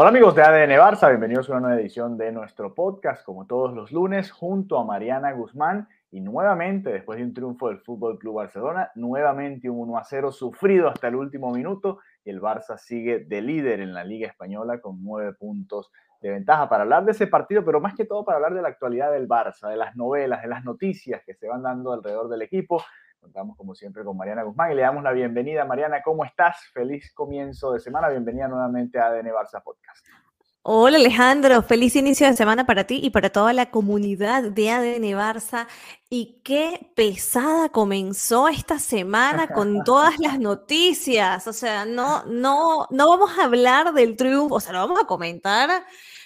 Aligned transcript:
Hola 0.00 0.10
amigos 0.10 0.36
de 0.36 0.42
ADN 0.42 0.78
Barça, 0.78 1.08
bienvenidos 1.08 1.48
a 1.48 1.54
una 1.54 1.60
nueva 1.62 1.80
edición 1.80 2.16
de 2.16 2.30
nuestro 2.30 2.72
podcast, 2.72 3.24
como 3.24 3.48
todos 3.48 3.74
los 3.74 3.90
lunes, 3.90 4.30
junto 4.30 4.78
a 4.78 4.84
Mariana 4.84 5.32
Guzmán 5.32 5.88
y 6.12 6.20
nuevamente, 6.20 6.90
después 6.90 7.18
de 7.18 7.24
un 7.24 7.34
triunfo 7.34 7.66
del 7.66 7.80
Fútbol 7.80 8.16
Club 8.16 8.36
Barcelona, 8.36 8.92
nuevamente 8.94 9.68
un 9.68 9.80
1 9.88 9.98
a 9.98 10.04
0 10.04 10.30
sufrido 10.30 10.86
hasta 10.86 11.08
el 11.08 11.16
último 11.16 11.50
minuto 11.50 11.98
y 12.24 12.30
el 12.30 12.40
Barça 12.40 12.78
sigue 12.78 13.24
de 13.24 13.42
líder 13.42 13.80
en 13.80 13.92
la 13.92 14.04
Liga 14.04 14.28
Española 14.28 14.80
con 14.80 15.02
nueve 15.02 15.32
puntos 15.32 15.90
de 16.20 16.30
ventaja 16.30 16.68
para 16.68 16.84
hablar 16.84 17.04
de 17.04 17.10
ese 17.10 17.26
partido, 17.26 17.64
pero 17.64 17.80
más 17.80 17.96
que 17.96 18.04
todo 18.04 18.24
para 18.24 18.36
hablar 18.36 18.54
de 18.54 18.62
la 18.62 18.68
actualidad 18.68 19.10
del 19.10 19.26
Barça, 19.26 19.68
de 19.68 19.76
las 19.76 19.96
novelas, 19.96 20.42
de 20.42 20.48
las 20.48 20.62
noticias 20.62 21.24
que 21.26 21.34
se 21.34 21.48
van 21.48 21.64
dando 21.64 21.92
alrededor 21.92 22.28
del 22.28 22.42
equipo. 22.42 22.84
Contamos 23.20 23.56
como 23.56 23.74
siempre 23.74 24.04
con 24.04 24.16
Mariana 24.16 24.44
Guzmán 24.44 24.72
y 24.72 24.74
le 24.76 24.82
damos 24.82 25.02
la 25.02 25.12
bienvenida. 25.12 25.64
Mariana, 25.64 26.02
¿cómo 26.02 26.24
estás? 26.24 26.56
Feliz 26.72 27.12
comienzo 27.12 27.72
de 27.72 27.80
semana. 27.80 28.08
Bienvenida 28.08 28.46
nuevamente 28.46 28.98
a 28.98 29.06
ADN 29.06 29.26
Barça 29.28 29.62
Podcast. 29.62 30.06
Hola 30.62 30.98
Alejandro, 30.98 31.62
feliz 31.62 31.96
inicio 31.96 32.26
de 32.26 32.36
semana 32.36 32.66
para 32.66 32.84
ti 32.84 33.00
y 33.02 33.10
para 33.10 33.30
toda 33.30 33.52
la 33.52 33.70
comunidad 33.70 34.44
de 34.44 34.70
ADN 34.70 35.02
Barça. 35.16 35.66
Y 36.08 36.40
qué 36.44 36.92
pesada 36.94 37.70
comenzó 37.70 38.48
esta 38.48 38.78
semana 38.78 39.48
con 39.48 39.82
todas 39.84 40.18
las 40.18 40.38
noticias. 40.38 41.46
O 41.48 41.52
sea, 41.52 41.86
no, 41.86 42.24
no, 42.26 42.86
no 42.90 43.08
vamos 43.08 43.36
a 43.38 43.44
hablar 43.44 43.94
del 43.94 44.16
triunfo, 44.16 44.56
o 44.56 44.60
sea, 44.60 44.74
lo 44.74 44.80
vamos 44.80 45.00
a 45.02 45.06
comentar, 45.06 45.84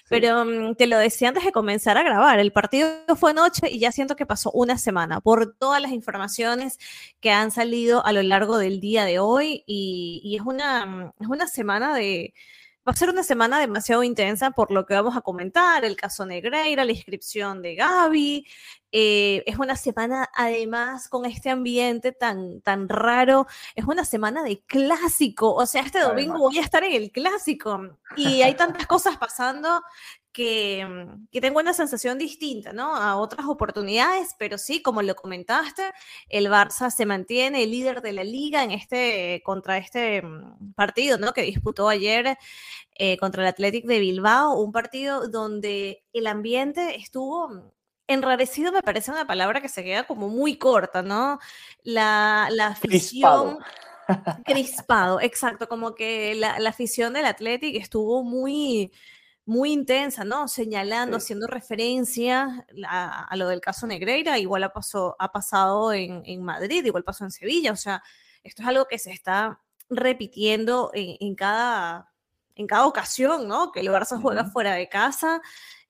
pero 0.08 0.42
um, 0.42 0.74
te 0.74 0.86
lo 0.86 0.98
decía 0.98 1.28
antes 1.28 1.44
de 1.44 1.52
comenzar 1.52 1.96
a 1.96 2.02
grabar. 2.02 2.38
El 2.38 2.52
partido 2.52 2.90
fue 3.16 3.30
anoche 3.30 3.70
y 3.70 3.78
ya 3.78 3.92
siento 3.92 4.16
que 4.16 4.26
pasó 4.26 4.50
una 4.52 4.78
semana 4.78 5.20
por 5.20 5.54
todas 5.56 5.80
las 5.80 5.92
informaciones 5.92 6.78
que 7.20 7.30
han 7.30 7.50
salido 7.50 8.04
a 8.04 8.12
lo 8.12 8.22
largo 8.22 8.58
del 8.58 8.80
día 8.80 9.04
de 9.04 9.18
hoy 9.18 9.64
y, 9.66 10.36
es, 10.38 10.44
una, 10.44 11.12
es 11.18 11.28
una 11.28 11.46
semana 11.46 11.94
de 11.94 12.34
Va 12.86 12.90
a 12.90 12.96
ser 12.96 13.10
una 13.10 13.22
semana 13.22 13.60
demasiado 13.60 14.02
intensa 14.02 14.50
por 14.50 14.72
lo 14.72 14.86
que 14.86 14.94
vamos 14.94 15.16
a 15.16 15.20
comentar, 15.20 15.84
el 15.84 15.94
caso 15.94 16.26
Negreira, 16.26 16.84
la 16.84 16.90
inscripción 16.90 17.62
de 17.62 17.76
Gaby. 17.76 18.44
Eh, 18.92 19.42
es 19.46 19.58
una 19.58 19.76
semana 19.76 20.28
además 20.34 21.08
con 21.08 21.24
este 21.24 21.48
ambiente 21.50 22.12
tan, 22.12 22.60
tan 22.60 22.88
raro. 22.88 23.46
Es 23.74 23.86
una 23.86 24.04
semana 24.04 24.42
de 24.42 24.60
clásico. 24.60 25.54
O 25.54 25.64
sea, 25.66 25.82
este 25.82 26.00
domingo 26.00 26.38
voy 26.38 26.58
a 26.58 26.62
estar 26.62 26.84
en 26.84 26.92
el 26.92 27.10
clásico 27.10 27.98
y 28.16 28.42
hay 28.42 28.54
tantas 28.54 28.86
cosas 28.86 29.16
pasando 29.16 29.82
que, 30.32 31.06
que, 31.30 31.40
tengo 31.40 31.60
una 31.60 31.74
sensación 31.74 32.18
distinta, 32.18 32.72
¿no? 32.72 32.96
A 32.96 33.16
otras 33.16 33.46
oportunidades, 33.46 34.34
pero 34.38 34.56
sí, 34.56 34.80
como 34.80 35.02
lo 35.02 35.14
comentaste, 35.14 35.82
el 36.28 36.46
Barça 36.46 36.90
se 36.90 37.04
mantiene 37.06 37.62
el 37.62 37.70
líder 37.70 38.00
de 38.00 38.12
la 38.12 38.24
liga 38.24 38.64
en 38.64 38.70
este, 38.70 39.42
contra 39.44 39.76
este 39.76 40.22
partido, 40.74 41.18
¿no? 41.18 41.32
Que 41.34 41.42
disputó 41.42 41.88
ayer 41.88 42.38
eh, 42.94 43.16
contra 43.18 43.42
el 43.42 43.48
Athletic 43.48 43.84
de 43.84 44.00
Bilbao, 44.00 44.58
un 44.58 44.72
partido 44.72 45.28
donde 45.28 46.02
el 46.12 46.26
ambiente 46.26 46.96
estuvo 46.96 47.72
enrarecido, 48.06 48.72
me 48.72 48.82
parece 48.82 49.10
una 49.10 49.26
palabra 49.26 49.60
que 49.60 49.68
se 49.68 49.84
queda 49.84 50.04
como 50.04 50.28
muy 50.28 50.56
corta, 50.58 51.02
¿no? 51.02 51.38
La, 51.82 52.48
la 52.50 52.68
afición... 52.68 53.58
Crispado. 53.58 53.58
Crispado, 54.44 55.20
exacto, 55.20 55.68
como 55.68 55.94
que 55.94 56.34
la, 56.34 56.58
la 56.58 56.70
afición 56.70 57.12
del 57.12 57.24
Athletic 57.24 57.76
estuvo 57.76 58.22
muy 58.24 58.90
muy 59.44 59.72
intensa, 59.72 60.24
¿no? 60.24 60.48
Señalando, 60.48 61.18
sí. 61.18 61.24
haciendo 61.24 61.46
referencia 61.46 62.64
a, 62.86 63.24
a, 63.24 63.36
lo 63.36 63.48
del 63.48 63.60
caso 63.60 63.86
Negreira, 63.86 64.38
igual 64.38 64.64
ha, 64.64 64.72
pasó, 64.72 65.16
ha 65.18 65.32
pasado 65.32 65.92
en, 65.92 66.22
en, 66.26 66.42
Madrid, 66.42 66.84
igual 66.84 67.04
pasó 67.04 67.24
en 67.24 67.30
Sevilla, 67.32 67.72
o 67.72 67.76
sea, 67.76 68.02
esto 68.44 68.62
es 68.62 68.68
algo 68.68 68.86
que 68.86 68.98
se 68.98 69.10
está 69.10 69.60
repitiendo 69.90 70.90
en, 70.94 71.16
en 71.20 71.34
cada, 71.34 72.12
en 72.54 72.66
cada 72.66 72.86
ocasión, 72.86 73.48
¿no? 73.48 73.72
Que 73.72 73.80
el 73.80 73.88
Barça 73.88 74.20
juega 74.20 74.42
uh 74.42 74.44
-huh. 74.46 74.52
fuera 74.52 74.74
de 74.74 74.88
casa. 74.88 75.40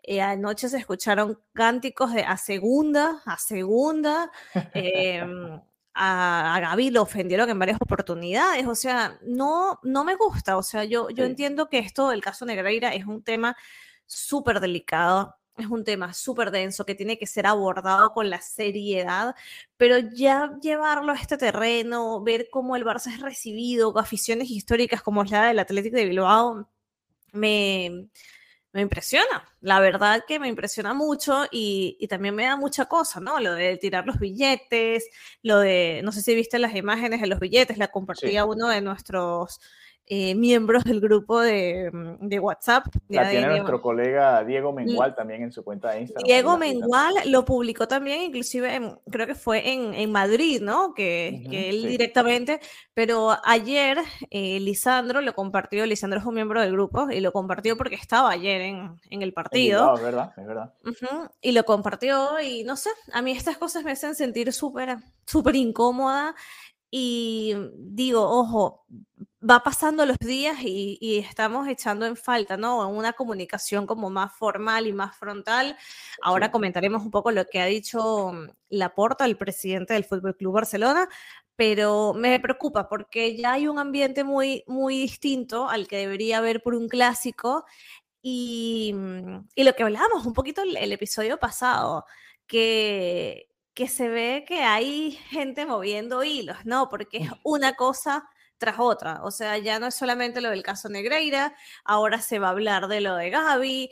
Eh, 0.02 0.20
anoche 0.20 0.68
se 0.68 0.78
escucharon 0.78 1.40
cánticos 1.52 2.12
de 2.12 2.22
a 2.22 2.36
segunda, 2.36 3.22
a 3.24 3.38
segunda. 3.38 4.30
Eh, 4.74 5.22
a, 5.94 6.54
a 6.56 6.60
Gaby 6.60 6.90
lo 6.90 7.02
ofendieron 7.02 7.50
en 7.50 7.58
varias 7.58 7.78
oportunidades, 7.80 8.66
o 8.66 8.74
sea, 8.74 9.18
no, 9.22 9.78
no 9.82 10.04
me 10.04 10.14
gusta, 10.14 10.56
o 10.56 10.62
sea, 10.62 10.84
yo, 10.84 11.10
yo 11.10 11.24
sí. 11.24 11.30
entiendo 11.30 11.68
que 11.68 11.78
esto, 11.78 12.12
el 12.12 12.22
caso 12.22 12.46
Negreira, 12.46 12.94
es 12.94 13.04
un 13.04 13.22
tema 13.22 13.56
súper 14.06 14.60
delicado, 14.60 15.36
es 15.56 15.66
un 15.66 15.84
tema 15.84 16.14
súper 16.14 16.50
denso 16.50 16.86
que 16.86 16.94
tiene 16.94 17.18
que 17.18 17.26
ser 17.26 17.46
abordado 17.46 18.12
con 18.12 18.30
la 18.30 18.40
seriedad, 18.40 19.34
pero 19.76 19.98
ya 19.98 20.58
llevarlo 20.62 21.12
a 21.12 21.16
este 21.16 21.36
terreno, 21.36 22.22
ver 22.22 22.48
cómo 22.50 22.76
el 22.76 22.84
Barça 22.84 23.12
es 23.12 23.20
recibido, 23.20 23.96
aficiones 23.98 24.50
históricas 24.50 25.02
como 25.02 25.22
es 25.22 25.30
la 25.30 25.46
del 25.46 25.58
Atlético 25.58 25.96
de 25.96 26.06
Bilbao, 26.06 26.68
me, 27.32 28.08
me 28.72 28.80
impresiona, 28.80 29.44
la 29.60 29.80
verdad 29.80 30.24
que 30.26 30.38
me 30.38 30.48
impresiona 30.48 30.94
mucho 30.94 31.44
y, 31.50 31.96
y, 32.00 32.08
también 32.08 32.34
me 32.34 32.44
da 32.44 32.56
mucha 32.56 32.86
cosa, 32.86 33.20
¿no? 33.20 33.38
Lo 33.38 33.54
de 33.54 33.76
tirar 33.76 34.06
los 34.06 34.18
billetes, 34.18 35.06
lo 35.42 35.58
de, 35.58 36.00
no 36.02 36.10
sé 36.10 36.22
si 36.22 36.34
viste 36.34 36.58
las 36.58 36.74
imágenes 36.74 37.20
de 37.20 37.26
los 37.26 37.38
billetes, 37.38 37.76
la 37.76 37.88
compartía 37.88 38.42
sí. 38.42 38.48
uno 38.48 38.68
de 38.68 38.80
nuestros 38.80 39.60
eh, 40.14 40.34
miembros 40.34 40.84
del 40.84 41.00
grupo 41.00 41.40
de, 41.40 41.90
mm, 41.90 42.28
de 42.28 42.38
WhatsApp. 42.38 42.84
La 43.08 43.30
tiene 43.30 43.46
nuestro 43.46 43.80
colega 43.80 44.44
Diego 44.44 44.70
Mengual 44.70 45.14
también 45.14 45.42
en 45.42 45.52
su 45.52 45.64
cuenta 45.64 45.92
de 45.92 46.02
Instagram. 46.02 46.26
Diego 46.26 46.58
Mengual 46.58 47.14
lo 47.28 47.46
publicó 47.46 47.88
también, 47.88 48.20
inclusive 48.24 48.74
en, 48.74 48.98
creo 49.10 49.26
que 49.26 49.34
fue 49.34 49.72
en, 49.72 49.94
en 49.94 50.12
Madrid, 50.12 50.60
¿no? 50.60 50.92
Que, 50.92 51.32
uh 51.32 51.38
-huh, 51.38 51.50
que 51.50 51.70
él 51.70 51.80
sí. 51.80 51.88
directamente, 51.88 52.60
pero 52.92 53.34
ayer 53.42 53.96
eh, 54.28 54.60
Lisandro 54.60 55.22
lo 55.22 55.32
compartió, 55.32 55.86
Lisandro 55.86 56.20
es 56.20 56.26
un 56.26 56.34
miembro 56.34 56.60
del 56.60 56.72
grupo 56.72 57.10
y 57.10 57.20
lo 57.20 57.32
compartió 57.32 57.78
porque 57.78 57.94
estaba 57.94 58.32
ayer 58.32 58.60
en, 58.60 59.00
en 59.08 59.22
el 59.22 59.32
partido. 59.32 59.94
es 59.94 60.02
verdad, 60.02 60.34
es 60.36 60.46
verdad. 60.46 60.74
Uh 60.84 60.90
-huh, 60.90 61.30
y 61.40 61.52
lo 61.52 61.64
compartió 61.64 62.38
y 62.38 62.64
no 62.64 62.76
sé, 62.76 62.90
a 63.14 63.22
mí 63.22 63.30
estas 63.32 63.56
cosas 63.56 63.82
me 63.82 63.92
hacen 63.92 64.14
sentir 64.14 64.52
súper, 64.52 64.98
súper 65.24 65.56
incómoda 65.56 66.34
y 66.90 67.54
digo, 67.78 68.20
ojo, 68.28 68.84
va 69.48 69.62
pasando 69.62 70.06
los 70.06 70.18
días 70.18 70.58
y, 70.62 70.98
y, 71.00 71.18
estamos 71.18 71.66
echando 71.68 72.06
en 72.06 72.16
falta, 72.16 72.56
¿no? 72.56 72.88
Una 72.88 73.12
comunicación 73.12 73.86
como 73.86 74.08
más 74.10 74.32
formal 74.36 74.86
y 74.86 74.92
más 74.92 75.16
frontal. 75.16 75.76
Ahora 76.22 76.46
sí. 76.46 76.52
comentaremos 76.52 77.02
un 77.02 77.10
poco 77.10 77.30
lo 77.32 77.44
que 77.46 77.60
ha 77.60 77.66
dicho 77.66 78.32
mm, 78.32 78.50
Laporta, 78.70 79.24
el 79.24 79.36
presidente 79.36 79.94
del 79.94 80.04
Fútbol 80.04 80.36
Club 80.36 80.54
Barcelona, 80.54 81.08
pero 81.56 82.14
me 82.14 82.38
preocupa 82.40 82.88
porque 82.88 83.36
ya 83.36 83.52
hay 83.52 83.68
un 83.68 83.78
ambiente 83.78 84.24
muy, 84.24 84.64
muy 84.66 84.98
distinto 84.98 85.68
al 85.68 85.88
que 85.88 85.98
debería 85.98 86.38
haber 86.38 86.62
por 86.62 86.74
un 86.74 86.88
clásico. 86.88 87.64
Y, 88.22 88.92
mm, 88.94 89.48
y 89.56 89.64
lo 89.64 89.74
que 89.74 89.82
hablábamos 89.82 90.24
un 90.26 90.34
poquito 90.34 90.62
el, 90.62 90.76
el 90.76 90.92
episodio 90.92 91.38
pasado, 91.38 92.04
que, 92.46 93.48
que 93.74 93.88
se 93.88 94.08
ve 94.08 94.44
que 94.46 94.62
hay 94.62 95.12
gente 95.30 95.66
moviendo 95.66 96.22
hilos, 96.22 96.58
¿no? 96.64 96.88
Porque 96.88 97.18
es 97.18 97.30
una 97.42 97.74
cosa 97.74 98.28
tras 98.58 98.76
otra. 98.78 99.20
O 99.24 99.30
sea, 99.30 99.58
ya 99.58 99.78
no 99.78 99.86
es 99.86 99.94
solamente 99.94 100.40
lo 100.40 100.50
del 100.50 100.62
caso 100.62 100.88
Negreira, 100.88 101.54
ahora 101.84 102.20
se 102.20 102.38
va 102.38 102.48
a 102.48 102.50
hablar 102.50 102.88
de 102.88 103.00
lo 103.00 103.16
de 103.16 103.30
Gaby. 103.30 103.90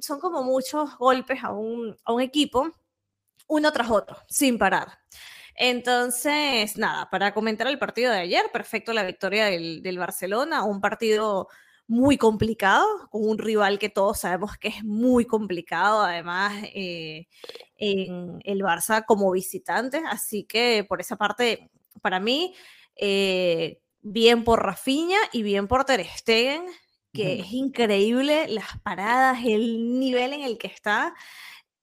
Son 0.00 0.20
como 0.20 0.42
muchos 0.42 0.96
golpes 0.98 1.42
a 1.44 1.52
un, 1.52 1.96
a 2.04 2.12
un 2.12 2.22
equipo, 2.22 2.70
uno 3.48 3.72
tras 3.72 3.90
otro, 3.90 4.16
sin 4.28 4.58
parar. 4.58 4.98
Entonces, 5.54 6.76
nada, 6.76 7.08
para 7.10 7.32
comentar 7.32 7.66
el 7.66 7.78
partido 7.78 8.12
de 8.12 8.18
ayer, 8.18 8.44
perfecto 8.52 8.92
la 8.92 9.04
victoria 9.04 9.46
del, 9.46 9.82
del 9.82 9.98
Barcelona, 9.98 10.64
un 10.64 10.80
partido 10.80 11.48
muy 11.88 12.18
complicado, 12.18 12.84
con 13.10 13.28
un 13.28 13.38
rival 13.38 13.78
que 13.78 13.88
todos 13.88 14.20
sabemos 14.20 14.56
que 14.58 14.68
es 14.68 14.84
muy 14.84 15.24
complicado, 15.24 16.02
además 16.02 16.52
eh, 16.74 17.26
en 17.76 18.40
el 18.44 18.60
Barça 18.60 19.04
como 19.04 19.30
visitante, 19.30 20.02
así 20.08 20.44
que 20.44 20.84
por 20.88 21.00
esa 21.00 21.16
parte, 21.16 21.70
para 22.02 22.18
mí, 22.18 22.54
eh, 22.96 23.80
bien 24.08 24.44
por 24.44 24.64
Rafinha 24.64 25.18
y 25.32 25.42
bien 25.42 25.66
por 25.66 25.84
Ter 25.84 26.06
Stegen, 26.06 26.64
que 27.12 27.40
es 27.40 27.52
increíble 27.52 28.46
las 28.46 28.78
paradas, 28.82 29.38
el 29.44 29.98
nivel 29.98 30.32
en 30.32 30.42
el 30.42 30.58
que 30.58 30.68
está. 30.68 31.14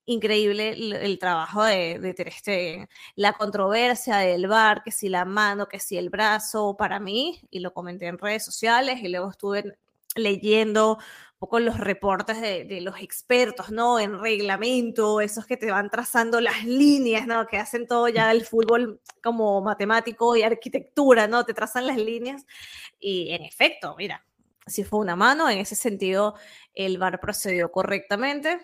Increíble 0.06 0.70
el, 0.70 1.18
trabajo 1.20 1.64
de, 1.64 2.00
de 2.00 2.14
Ter 2.14 2.32
Stegen. 2.32 2.88
La 3.16 3.34
controversia 3.34 4.18
del 4.18 4.48
bar, 4.48 4.84
que 4.84 4.92
si 4.92 5.10
la 5.10 5.26
mano, 5.26 5.68
que 5.68 5.80
si 5.80 5.98
el 5.98 6.10
brazo, 6.10 6.78
para 6.78 7.00
mí, 7.00 7.42
y 7.50 7.60
lo 7.60 7.74
comenté 7.74 8.08
en 8.08 8.18
redes 8.18 8.46
sociales, 8.46 9.00
y 9.02 9.10
luego 9.10 9.30
estuve 9.30 9.78
leyendo 10.16 11.00
poco 11.44 11.60
los 11.60 11.78
reportes 11.78 12.40
de, 12.40 12.80
los 12.80 13.02
expertos, 13.02 13.70
¿no? 13.70 14.00
En 14.00 14.18
reglamento, 14.18 15.20
esos 15.20 15.46
que 15.46 15.58
te 15.58 15.70
van 15.70 15.90
trazando 15.90 16.40
las 16.40 16.64
líneas, 16.64 17.28
¿no? 17.28 17.46
Que 17.48 17.58
hacen 17.58 17.86
todo 17.86 18.08
ya 18.08 18.32
el 18.32 18.46
fútbol 18.46 19.02
como 19.22 19.60
matemático 19.60 20.38
y 20.38 20.44
arquitectura, 20.44 21.28
¿no? 21.28 21.44
Te 21.44 21.54
trazan 21.54 21.86
las 21.86 21.98
líneas. 21.98 22.46
Y 22.98 23.32
en 23.32 23.44
efecto, 23.44 23.94
mira, 23.98 24.26
si 24.68 24.86
fue 24.86 25.00
una 25.00 25.18
mano, 25.18 25.50
en 25.50 25.58
ese 25.58 25.76
sentido 25.76 26.36
el 26.76 26.98
VAR 26.98 27.20
procedió 27.20 27.74
correctamente. 27.74 28.62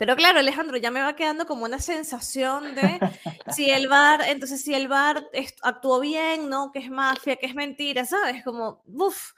Pero 0.00 0.16
claro, 0.16 0.38
Alejandro, 0.38 0.78
ya 0.78 0.90
me 0.90 1.02
va 1.02 1.14
quedando 1.14 1.44
como 1.44 1.66
una 1.66 1.78
sensación 1.78 2.74
de 2.74 2.80
si 3.54 3.70
el 3.70 3.86
bar, 3.86 4.22
entonces 4.28 4.62
si 4.62 4.72
el 4.72 4.88
bar 4.88 5.28
actuó 5.60 6.00
bien, 6.00 6.48
¿no? 6.48 6.72
Que 6.72 6.78
es 6.78 6.90
mafia, 6.90 7.36
que 7.36 7.44
es 7.44 7.54
mentira, 7.54 8.06
¿sabes? 8.06 8.42
Como, 8.42 8.82
uff, 8.86 9.32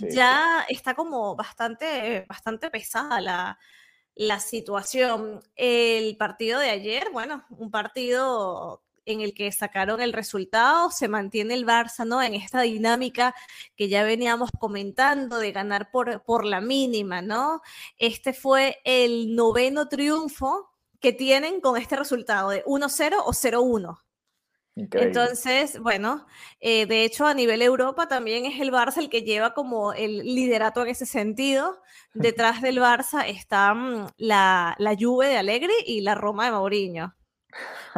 ya 0.00 0.66
está 0.68 0.94
como 0.94 1.36
bastante, 1.36 2.26
bastante 2.28 2.72
pesada 2.72 3.20
la, 3.20 3.58
la 4.16 4.40
situación. 4.40 5.44
El 5.54 6.16
partido 6.16 6.58
de 6.58 6.70
ayer, 6.70 7.10
bueno, 7.12 7.44
un 7.48 7.70
partido 7.70 8.82
en 9.12 9.20
el 9.20 9.34
que 9.34 9.50
sacaron 9.52 10.00
el 10.00 10.12
resultado, 10.12 10.90
se 10.90 11.08
mantiene 11.08 11.54
el 11.54 11.66
Barça, 11.66 12.06
¿no? 12.06 12.22
En 12.22 12.34
esta 12.34 12.62
dinámica 12.62 13.34
que 13.76 13.88
ya 13.88 14.04
veníamos 14.04 14.50
comentando 14.58 15.38
de 15.38 15.52
ganar 15.52 15.90
por, 15.90 16.22
por 16.22 16.44
la 16.44 16.60
mínima, 16.60 17.22
¿no? 17.22 17.62
Este 17.98 18.32
fue 18.32 18.78
el 18.84 19.34
noveno 19.34 19.88
triunfo 19.88 20.70
que 21.00 21.12
tienen 21.12 21.60
con 21.60 21.76
este 21.76 21.96
resultado 21.96 22.50
de 22.50 22.64
1-0 22.64 23.16
o 23.24 23.32
0-1. 23.32 23.98
Entonces, 24.76 25.78
bueno, 25.80 26.26
eh, 26.60 26.86
de 26.86 27.04
hecho 27.04 27.26
a 27.26 27.34
nivel 27.34 27.60
Europa 27.60 28.08
también 28.08 28.46
es 28.46 28.60
el 28.60 28.72
Barça 28.72 28.98
el 28.98 29.10
que 29.10 29.22
lleva 29.22 29.52
como 29.52 29.92
el 29.92 30.18
liderato 30.18 30.82
en 30.82 30.88
ese 30.88 31.06
sentido. 31.06 31.80
Detrás 32.14 32.62
del 32.62 32.78
Barça 32.78 33.26
están 33.26 34.06
la, 34.16 34.74
la 34.78 34.96
Juve 34.98 35.28
de 35.28 35.36
Alegre 35.36 35.72
y 35.86 36.00
la 36.00 36.14
Roma 36.14 36.46
de 36.46 36.52
Mourinho. 36.52 37.14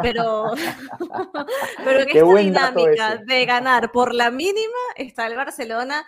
Pero, 0.00 0.52
pero 1.84 2.00
en 2.00 2.08
esta 2.08 2.70
dinámica 2.70 3.16
de 3.16 3.44
ganar 3.44 3.92
por 3.92 4.14
la 4.14 4.30
mínima 4.30 4.78
está 4.96 5.26
el 5.26 5.36
Barcelona 5.36 6.04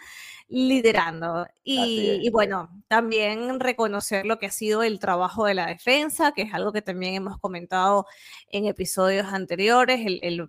liderando. 0.49 1.47
Y, 1.65 2.29
bueno, 2.31 2.69
también 2.89 3.61
reconocer 3.61 4.27
lo 4.27 4.39
que 4.39 4.47
ha 4.47 4.51
sido 4.51 4.83
el 4.83 4.99
trabajo 4.99 5.47
de 5.47 5.55
la 5.55 5.67
defensa, 5.67 6.33
que 6.33 6.43
es 6.43 6.55
algo 6.55 6.73
que 6.73 6.83
también 6.83 7.15
hemos 7.15 7.39
comentado 7.39 8.07
en 8.51 8.67
episodios 8.67 9.27
anteriores. 9.33 10.01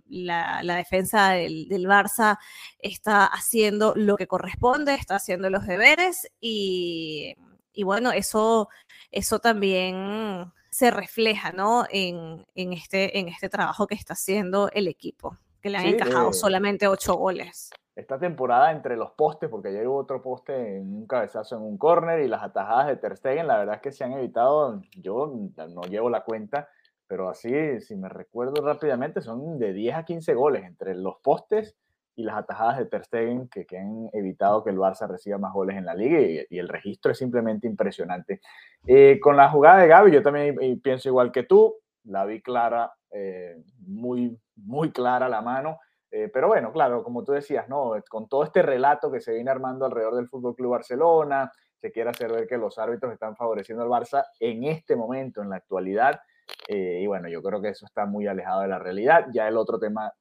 la, 0.07 0.61
defensa 0.75 1.31
del, 1.31 1.67
del, 1.69 1.87
Barça 1.87 2.37
está 2.79 3.25
haciendo 3.25 3.93
lo 3.95 4.17
que 4.17 4.27
corresponde, 4.27 4.95
está 4.95 5.15
haciendo 5.15 5.49
los 5.49 5.65
deberes 5.65 6.29
y, 6.41 7.35
y 7.73 7.83
bueno, 7.83 8.11
eso, 8.11 8.69
eso 9.11 9.39
también 9.39 10.51
se 10.75 10.91
refleja 10.91 11.53
¿no? 11.53 11.85
en, 11.89 12.45
en, 12.53 12.73
este, 12.73 13.17
en 13.17 13.29
este 13.29 13.47
trabajo 13.47 13.87
que 13.87 13.95
está 13.95 14.11
haciendo 14.11 14.69
el 14.73 14.89
equipo, 14.89 15.37
que 15.61 15.69
le 15.69 15.77
han 15.77 15.85
encajado 15.85 16.33
solamente 16.33 16.85
ocho 16.85 17.15
goles. 17.15 17.69
Esta 17.95 18.19
temporada 18.19 18.73
entre 18.73 18.97
los 18.97 19.11
postes, 19.11 19.49
porque 19.49 19.69
ayer 19.69 19.87
hubo 19.87 19.99
otro 19.99 20.21
poste 20.21 20.75
en 20.75 20.93
un 20.93 21.07
cabezazo 21.07 21.55
en 21.55 21.61
un 21.61 21.77
córner 21.77 22.19
y 22.19 22.27
las 22.27 22.43
atajadas 22.43 22.87
de 22.87 22.97
Ter 22.97 23.15
Stegen, 23.15 23.47
la 23.47 23.59
verdad 23.59 23.75
es 23.75 23.81
que 23.83 23.93
se 23.93 24.03
han 24.03 24.11
evitado, 24.11 24.81
yo 24.97 25.33
no 25.73 25.81
llevo 25.83 26.09
la 26.09 26.25
cuenta, 26.25 26.67
pero 27.07 27.29
así, 27.29 27.79
si 27.79 27.95
me 27.95 28.09
recuerdo 28.09 28.61
rápidamente, 28.61 29.21
son 29.21 29.57
de 29.57 29.71
10 29.71 29.95
a 29.95 30.03
15 30.03 30.33
goles 30.33 30.65
entre 30.65 30.93
los 30.93 31.15
postes 31.23 31.77
y 32.15 32.23
las 32.23 32.37
atajadas 32.37 32.77
de 32.77 32.85
Ter 32.85 33.03
Stegen 33.03 33.49
que, 33.49 33.65
han 33.77 34.09
evitado 34.13 34.63
que 34.63 34.69
el 34.69 34.77
Barça 34.77 35.07
reciba 35.07 35.37
más 35.37 35.53
goles 35.53 35.75
en 35.75 35.85
la 35.85 35.93
liga 35.93 36.19
y, 36.49 36.57
el 36.57 36.69
registro 36.69 37.11
es 37.11 37.17
simplemente 37.17 37.67
impresionante. 37.67 38.41
Eh, 38.87 39.19
con 39.19 39.35
la 39.35 39.49
jugada 39.49 39.81
de 39.81 39.87
Gaby, 39.87 40.11
yo 40.11 40.21
también 40.21 40.79
pienso 40.81 41.09
igual 41.09 41.31
que 41.31 41.43
tú, 41.43 41.75
la 42.05 42.25
vi 42.25 42.41
clara, 42.41 42.93
eh, 43.11 43.61
muy, 43.79 44.37
muy 44.55 44.91
clara 44.91 45.27
la 45.27 45.41
mano, 45.41 45.79
eh, 46.09 46.29
pero 46.33 46.47
bueno, 46.47 46.71
claro, 46.71 47.03
como 47.03 47.23
tú 47.23 47.33
decías, 47.33 47.67
¿no? 47.67 47.93
con 48.09 48.29
todo 48.29 48.43
este 48.43 48.61
relato 48.61 49.11
que 49.11 49.19
se 49.19 49.33
viene 49.33 49.51
armando 49.51 49.85
alrededor 49.85 50.15
del 50.15 50.29
Fútbol 50.29 50.55
Club 50.55 50.71
Barcelona, 50.71 51.51
se 51.75 51.91
quiere 51.91 52.09
hacer 52.09 52.31
ver 52.31 52.47
que 52.47 52.57
los 52.57 52.77
árbitros 52.79 53.11
están 53.11 53.35
favoreciendo 53.35 53.83
al 53.83 53.89
Barça 53.89 54.23
en 54.39 54.63
este 54.63 54.95
momento, 54.95 55.41
en 55.41 55.49
la 55.49 55.57
actualidad, 55.57 56.21
y 56.67 57.05
bueno, 57.07 57.27
yo 57.27 57.41
creo 57.41 57.59
que 57.59 57.69
eso 57.69 57.85
está 57.85 58.05
muy 58.05 58.27
alejado 58.27 58.61
de 58.61 58.67
la 58.67 58.77
realidad. 58.77 59.25
Ya 59.33 59.47
el 59.47 59.57
otro 59.57 59.79
tema 59.79 60.13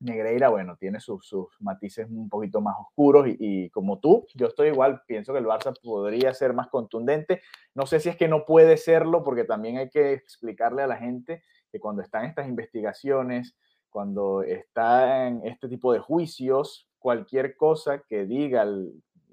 Negreira, 0.00 0.48
bueno, 0.48 0.76
tiene 0.76 0.98
sus, 0.98 1.30
matices 1.60 2.08
un 2.08 2.28
poquito 2.28 2.60
más 2.60 2.74
oscuros 2.80 3.26
y, 3.28 3.68
como 3.70 3.98
tú, 3.98 4.26
yo 4.34 4.46
estoy 4.46 4.68
igual, 4.68 5.02
pienso 5.06 5.32
que 5.32 5.38
el 5.38 5.44
Barça 5.44 5.78
podría 5.82 6.32
ser 6.32 6.54
más 6.54 6.68
contundente. 6.68 7.42
No 7.74 7.86
sé 7.86 8.00
si 8.00 8.08
es 8.08 8.16
que 8.16 8.26
no 8.26 8.46
puede 8.46 8.78
serlo, 8.78 9.22
porque 9.22 9.44
también 9.44 9.76
hay 9.76 9.90
que 9.90 10.12
explicarle 10.12 10.82
a 10.82 10.86
la 10.86 10.96
gente 10.96 11.42
que 11.70 11.78
cuando 11.78 12.02
están 12.02 12.24
estas 12.24 12.48
investigaciones, 12.48 13.56
cuando 13.90 14.42
está 14.42 15.26
en 15.28 15.46
este 15.46 15.68
tipo 15.68 15.92
de 15.92 15.98
juicios, 15.98 16.88
cualquier 16.98 17.56
cosa 17.56 18.02
que 18.08 18.24
diga 18.24 18.66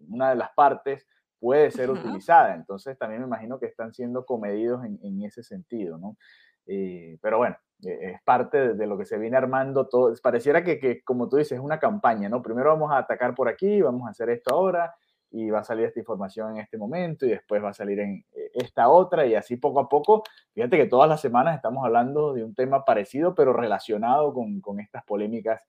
una 0.10 0.30
de 0.30 0.36
las 0.36 0.50
partes 0.54 1.08
puede 1.40 1.72
ser 1.72 1.90
utilizada. 1.90 2.56
Entonces 2.56 2.98
también 2.98 3.22
me 3.22 3.28
imagino 3.28 3.60
que 3.60 3.68
están 3.68 3.94
siendo 3.94 4.26
comedidos 4.26 4.84
en, 4.84 5.22
ese 5.24 5.44
sentido, 5.44 5.98
¿no? 5.98 6.18
Eh, 6.66 7.18
pero 7.22 7.38
bueno, 7.38 7.56
es 7.84 8.22
parte 8.24 8.74
de, 8.74 8.88
lo 8.88 8.98
que 8.98 9.06
se 9.06 9.18
viene 9.18 9.38
armando 9.38 9.88
todo. 9.88 10.14
Pareciera 10.22 10.64
que, 10.64 11.04
como 11.04 11.30
tú 11.30 11.38
dices, 11.38 11.54
es 11.54 11.60
una 11.60 11.80
campaña, 11.80 12.30
¿no? 12.30 12.42
Primero 12.42 12.70
vamos 12.70 12.92
a 12.92 12.98
atacar 12.98 13.36
por 13.36 13.48
aquí, 13.48 13.82
vamos 13.82 14.08
a 14.08 14.12
hacer 14.12 14.30
esto 14.30 14.54
ahora, 14.54 14.96
y 15.30 15.50
va 15.50 15.60
a 15.60 15.64
salir 15.64 15.86
esta 15.86 16.00
información 16.00 16.56
en 16.56 16.58
este 16.62 16.78
momento, 16.78 17.26
y 17.26 17.30
después 17.30 17.64
va 17.64 17.70
a 17.70 17.74
salir 17.74 18.00
en 18.00 18.26
eh, 18.34 18.52
esta 18.54 18.90
otra, 18.90 19.26
y 19.26 19.36
así 19.36 19.58
poco 19.58 19.80
a 19.80 19.90
poco. 19.90 20.24
Fíjate 20.54 20.78
que 20.78 20.86
todas 20.86 21.08
las 21.08 21.22
semanas 21.22 21.56
estamos 21.56 21.86
hablando 21.86 22.34
de 22.34 22.44
un 22.44 22.56
tema 22.56 22.84
parecido, 22.84 23.36
pero 23.36 23.54
relacionado 23.54 24.34
con, 24.34 24.80
estas 24.80 25.04
polémicas 25.04 25.62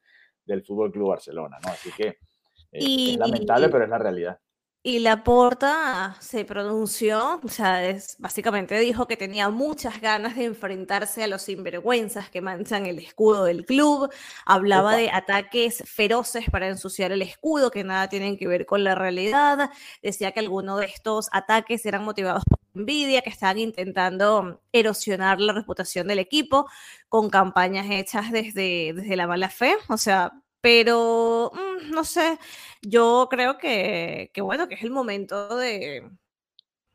del 0.44 0.64
Fútbol 0.64 0.90
Club 0.90 1.10
Barcelona, 1.10 1.58
¿no? 1.62 1.70
Así 1.70 1.90
que 1.92 2.18
es 2.70 3.16
lamentable, 3.18 3.68
pero 3.68 3.84
es 3.84 3.90
la 3.90 3.98
realidad. 3.98 4.38
Y 4.88 5.00
Laporta 5.00 6.16
se 6.18 6.46
pronunció, 6.46 7.42
o 7.44 7.48
sea, 7.48 7.84
es, 7.84 8.16
básicamente 8.18 8.78
dijo 8.78 9.06
que 9.06 9.18
tenía 9.18 9.50
muchas 9.50 10.00
ganas 10.00 10.34
de 10.34 10.46
enfrentarse 10.46 11.22
a 11.22 11.26
los 11.26 11.42
sinvergüenzas 11.42 12.30
que 12.30 12.40
manchan 12.40 12.86
el 12.86 12.98
escudo 12.98 13.44
del 13.44 13.66
club. 13.66 14.10
Hablaba 14.46 14.96
de 14.96 15.10
ataques 15.10 15.82
feroces 15.84 16.48
para 16.48 16.68
ensuciar 16.68 17.12
el 17.12 17.20
escudo, 17.20 17.70
que 17.70 17.84
nada 17.84 18.08
tienen 18.08 18.38
que 18.38 18.48
ver 18.48 18.64
con 18.64 18.82
la 18.82 18.94
realidad. 18.94 19.70
Decía 20.02 20.32
que 20.32 20.40
algunos 20.40 20.80
de 20.80 20.86
estos 20.86 21.28
ataques 21.32 21.84
eran 21.84 22.02
motivados 22.02 22.44
por 22.48 22.58
envidia, 22.74 23.20
que 23.20 23.28
estaban 23.28 23.58
intentando 23.58 24.62
erosionar 24.72 25.38
la 25.38 25.52
reputación 25.52 26.06
del 26.08 26.20
equipo 26.20 26.66
con 27.10 27.28
campañas 27.28 27.88
hechas 27.90 28.32
desde, 28.32 28.94
desde 28.94 29.16
la 29.16 29.26
mala 29.26 29.50
fe. 29.50 29.76
O 29.90 29.98
sea, 29.98 30.32
pero 30.60 31.52
mm, 31.54 31.90
no 31.92 32.04
sé, 32.04 32.38
yo 32.82 33.28
creo 33.30 33.58
que, 33.58 34.30
bueno, 34.40 34.68
que 34.68 34.74
es 34.74 34.82
el 34.82 34.90
momento 34.90 35.56
de, 35.56 36.10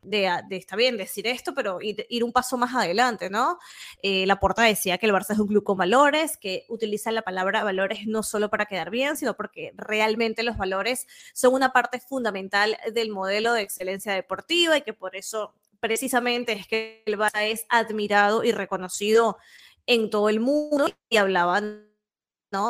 de, 0.04 0.42
está 0.52 0.76
bien 0.76 0.98
decir 0.98 1.28
esto, 1.28 1.54
pero 1.54 1.80
ir, 1.82 2.24
un 2.24 2.34
paso 2.34 2.58
más 2.58 2.76
adelante, 2.76 3.30
¿no? 3.30 3.58
Eh, 4.02 4.26
la 4.26 4.40
porta 4.40 4.64
decía 4.64 4.98
que 4.98 5.06
el 5.06 5.14
Barça 5.14 5.32
es 5.32 5.40
un 5.40 5.48
club 5.48 5.64
con 5.64 5.78
valores, 5.78 6.38
que 6.38 6.66
utiliza 6.70 7.12
la 7.12 7.22
palabra 7.22 7.64
valores 7.64 8.06
no 8.08 8.24
solo 8.24 8.50
para 8.50 8.66
quedar 8.66 8.90
bien, 8.90 9.18
sino 9.18 9.36
porque 9.36 9.72
realmente 9.76 10.44
los 10.44 10.58
valores 10.58 11.08
son 11.34 11.54
una 11.54 11.72
parte 11.74 12.00
fundamental 12.00 12.78
del 12.94 13.10
modelo 13.12 13.54
de 13.54 13.62
excelencia 13.62 14.14
deportiva 14.14 14.78
y 14.78 14.82
que 14.82 14.94
por 14.94 15.16
eso 15.16 15.54
precisamente 15.80 16.54
es 16.54 16.68
que 16.68 17.04
el 17.06 17.18
Barça 17.18 17.44
es 17.44 17.66
admirado 17.70 18.44
y 18.44 18.52
reconocido 18.52 19.38
en 19.86 20.10
todo 20.10 20.30
el 20.30 20.40
mundo 20.40 20.90
y 21.10 21.18
hablaban 21.18 21.93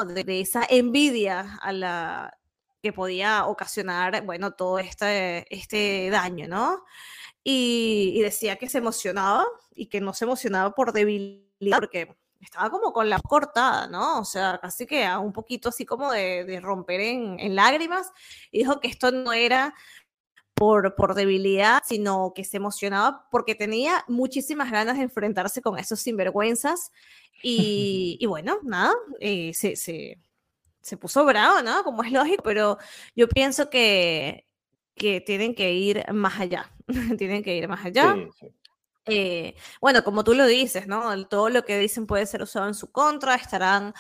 de, 0.06 0.42
esa 0.42 0.66
envidia 0.70 1.58
a 1.62 1.74
la 1.74 2.38
que 2.82 2.94
podía 2.94 3.46
ocasionar, 3.46 4.26
bueno, 4.26 4.52
todo 4.52 4.80
este, 4.80 5.46
este 5.54 6.10
daño, 6.10 6.48
¿no? 6.48 6.84
Y, 7.44 8.22
decía 8.22 8.56
que 8.56 8.70
se 8.70 8.78
emocionaba 8.78 9.46
y 9.76 9.88
que 9.88 10.02
no 10.02 10.14
se 10.14 10.26
emocionaba 10.26 10.74
por 10.74 10.94
debilidad, 10.94 11.80
porque 11.80 12.16
estaba 12.42 12.70
como 12.70 12.94
con 12.94 13.10
la 13.10 13.20
cortada, 13.20 13.88
¿no? 13.88 14.20
O 14.20 14.26
sea, 14.26 14.60
casi 14.62 14.86
que 14.86 15.06
a 15.06 15.20
un 15.20 15.34
poquito 15.34 15.70
así 15.70 15.86
como 15.86 16.12
de, 16.12 16.60
romper 16.62 17.02
en, 17.02 17.40
en, 17.40 17.56
lágrimas. 17.56 18.12
Y 18.52 18.60
dijo 18.60 18.80
que 18.80 18.88
esto 18.88 19.12
no 19.12 19.34
era 19.34 19.74
por, 20.54 20.96
por 20.96 21.16
debilidad, 21.16 21.84
sino 21.86 22.34
que 22.36 22.44
se 22.44 22.58
emocionaba 22.58 23.28
porque 23.32 23.56
tenía 23.56 24.04
muchísimas 24.08 24.72
ganas 24.72 24.98
de 24.98 25.04
enfrentarse 25.04 25.62
con 25.62 25.78
esos 25.80 26.00
sinvergüenzas 26.00 26.92
y, 27.42 28.24
bueno, 28.28 28.60
nada, 28.64 28.94
eh, 29.20 29.54
se, 29.54 30.18
puso 30.98 31.26
bravo, 31.26 31.62
¿no? 31.62 31.84
Como 31.84 32.04
es 32.04 32.12
lógico, 32.12 32.44
pero 32.44 32.78
yo 33.16 33.28
pienso 33.28 33.70
que, 33.70 34.48
que 34.96 35.22
tienen 35.22 35.56
que 35.56 35.74
ir 35.74 36.06
más 36.14 36.40
allá, 36.40 36.72
tienen 37.18 37.44
que 37.44 37.56
ir 37.56 37.68
más 37.68 37.86
allá. 37.86 38.16
Eh, 39.06 39.56
bueno, 39.82 40.04
como 40.04 40.24
tú 40.24 40.34
lo 40.34 40.46
dices, 40.46 40.88
¿no? 40.88 41.26
Todo 41.28 41.50
lo 41.50 41.64
que 41.66 41.78
dicen 41.78 42.08
puede 42.08 42.26
ser 42.26 42.42
usado 42.42 42.68
en 42.68 42.74
su 42.74 42.92
contra, 42.92 43.36
estarán 43.36 43.94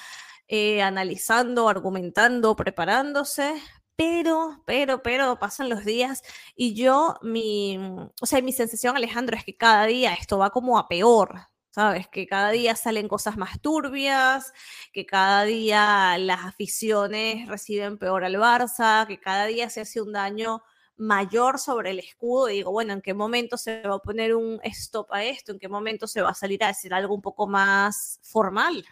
eh, 0.47 0.81
analizando, 0.81 1.67
argumentando, 1.67 2.55
preparándose, 2.55 3.61
pero, 3.95 4.63
pero, 4.65 5.03
pero 5.03 5.39
pasan 5.39 5.69
los 5.69 5.85
días 5.85 6.23
y 6.55 6.73
yo, 6.73 7.15
mi, 7.21 7.77
o 8.21 8.25
sea, 8.25 8.41
mi 8.41 8.51
sensación, 8.51 8.95
Alejandro, 8.95 9.37
es 9.37 9.43
que 9.43 9.57
cada 9.57 9.85
día 9.85 10.13
esto 10.13 10.37
va 10.37 10.49
como 10.49 10.77
a 10.79 10.87
peor, 10.87 11.41
¿sabes? 11.71 12.07
Que 12.07 12.27
cada 12.27 12.51
día 12.51 12.75
salen 12.75 13.07
cosas 13.07 13.37
más 13.37 13.59
turbias, 13.61 14.53
que 14.93 15.05
cada 15.05 15.43
día 15.43 16.17
las 16.17 16.45
aficiones 16.45 17.47
reciben 17.47 17.97
peor 17.97 18.23
al 18.23 18.35
Barça, 18.35 19.07
que 19.07 19.19
cada 19.19 19.45
día 19.45 19.69
se 19.69 19.81
hace 19.81 20.01
un 20.01 20.13
daño 20.13 20.63
mayor 20.97 21.59
sobre 21.59 21.91
el 21.91 21.99
escudo 21.99 22.49
y 22.49 22.53
digo, 22.57 22.71
bueno, 22.71 22.93
¿en 22.93 23.01
qué 23.01 23.13
momento 23.13 23.57
se 23.57 23.81
va 23.81 23.95
a 23.95 23.99
poner 23.99 24.35
un 24.35 24.59
stop 24.63 25.11
a 25.11 25.23
esto? 25.23 25.51
¿En 25.51 25.59
qué 25.59 25.67
momento 25.67 26.07
se 26.07 26.21
va 26.21 26.29
a 26.29 26.35
salir 26.35 26.63
a 26.63 26.67
decir 26.67 26.93
algo 26.93 27.15
un 27.15 27.21
poco 27.21 27.47
más 27.47 28.19
formal? 28.23 28.83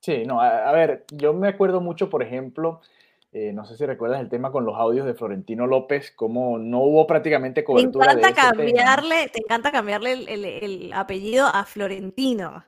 Sí, 0.00 0.24
no, 0.24 0.40
a, 0.40 0.72
ver, 0.72 1.04
yo 1.12 1.34
me 1.34 1.48
acuerdo 1.48 1.80
mucho, 1.80 2.08
por 2.08 2.22
ejemplo, 2.22 2.80
eh, 3.32 3.52
no 3.52 3.64
sé 3.64 3.76
si 3.76 3.86
recuerdas 3.86 4.20
el 4.20 4.28
tema 4.28 4.50
con 4.50 4.64
los 4.64 4.76
audios 4.76 5.06
de 5.06 5.14
Florentino 5.14 5.66
López, 5.66 6.10
como 6.10 6.58
no 6.58 6.80
hubo 6.80 7.06
prácticamente 7.06 7.62
cobertura. 7.62 8.12
Te 8.12 8.18
encanta 8.18 8.34
cambiarle, 8.34 9.28
te 9.28 9.38
encanta 9.38 9.70
cambiarle 9.70 10.12
el, 10.12 10.92
apellido 10.92 11.46
a 11.46 11.64
Florentino. 11.64 12.64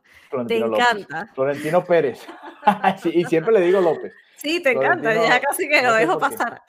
te 0.46 0.58
encanta. 0.58 1.30
Florentino 1.34 1.84
Pérez. 1.84 2.24
y 3.04 3.24
siempre 3.24 3.52
le 3.52 3.60
digo 3.62 3.80
López. 3.80 4.12
Sí, 4.36 4.60
te 4.60 4.72
encanta, 4.72 5.14
ya 5.14 5.40
casi 5.40 5.68
que 5.68 5.82
lo 5.82 5.94
dejo 5.94 6.18
pasar. 6.18 6.62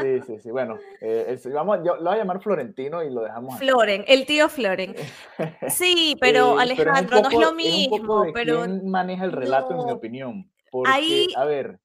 Sí, 0.00 0.20
sí, 0.26 0.38
sí. 0.38 0.50
Bueno, 0.50 0.78
eh, 1.00 1.38
vamos, 1.52 1.80
yo 1.84 1.96
lo 1.96 2.04
voy 2.04 2.14
a 2.14 2.16
llamar 2.16 2.40
Florentino 2.40 3.02
y 3.02 3.10
lo 3.10 3.22
dejamos. 3.22 3.58
Floren, 3.58 4.04
el 4.08 4.26
tío 4.26 4.48
Floren. 4.48 4.94
Sí, 5.68 6.16
pero 6.20 6.58
Alejandro, 6.58 7.20
no 7.20 7.28
es 7.28 7.38
lo 7.38 7.52
mismo. 7.52 8.26
pero 8.32 8.62
¿Quién 8.62 8.88
maneja 8.88 9.24
el 9.24 9.32
relato, 9.32 9.78
en 9.78 9.86
mi 9.86 9.92
opinión? 9.92 10.50
Porque, 10.70 10.90
ahí, 10.90 11.26
a 11.36 11.44
ver. 11.44 11.78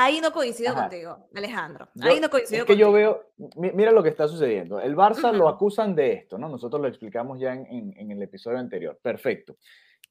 Ahí 0.00 0.20
no 0.20 0.30
coincido 0.30 0.76
contigo, 0.76 1.28
Alejandro. 1.34 1.88
Ahí 2.00 2.20
no 2.20 2.30
coincido 2.30 2.60
es 2.60 2.66
que 2.66 2.76
yo 2.76 2.92
veo, 2.92 3.32
mira 3.56 3.90
lo 3.90 4.00
que 4.00 4.10
está 4.10 4.28
sucediendo. 4.28 4.80
El 4.80 4.94
Barça 4.94 5.32
lo 5.32 5.48
acusan 5.48 5.96
de 5.96 6.12
esto, 6.12 6.38
¿no? 6.38 6.48
Nosotros 6.48 6.80
lo 6.80 6.86
explicamos 6.86 7.40
ya 7.40 7.52
en, 7.52 7.92
en, 7.96 8.10
el 8.12 8.22
episodio 8.22 8.58
anterior. 8.58 8.96
Perfecto. 9.02 9.56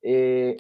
Eh, 0.01 0.57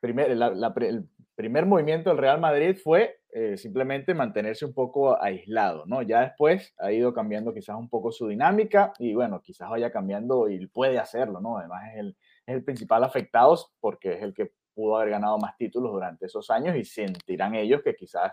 primer, 0.00 0.32
el 0.32 1.08
primer 1.36 1.64
movimiento 1.64 2.10
del 2.10 2.18
Real 2.18 2.40
Madrid 2.40 2.76
fue 2.82 3.20
eh, 3.30 3.56
simplemente 3.56 4.14
mantenerse 4.14 4.64
un 4.64 4.74
poco 4.74 5.22
aislado, 5.22 5.84
¿no? 5.86 6.02
Ya 6.02 6.22
después 6.22 6.74
ha 6.78 6.90
ido 6.90 7.14
cambiando 7.14 7.54
quizás 7.54 7.76
un 7.76 7.88
poco 7.88 8.10
su 8.10 8.26
dinámica 8.26 8.92
y 8.98 9.14
bueno, 9.14 9.40
quizás 9.42 9.70
vaya 9.70 9.92
cambiando 9.92 10.48
y 10.48 10.66
puede 10.66 10.98
hacerlo, 10.98 11.40
¿no? 11.40 11.58
Además 11.58 11.84
es 11.92 12.00
el, 12.00 12.16
es 12.44 12.54
el 12.56 12.64
principal 12.64 13.04
afectado 13.04 13.56
porque 13.78 14.14
es 14.14 14.22
el 14.24 14.34
que 14.34 14.50
pudo 14.74 14.96
haber 14.96 15.10
ganado 15.10 15.38
más 15.38 15.56
títulos 15.56 15.92
durante 15.92 16.26
esos 16.26 16.50
años 16.50 16.76
y 16.76 16.84
sentirán 16.84 17.54
ellos 17.54 17.80
que 17.82 17.94
quizás 17.94 18.32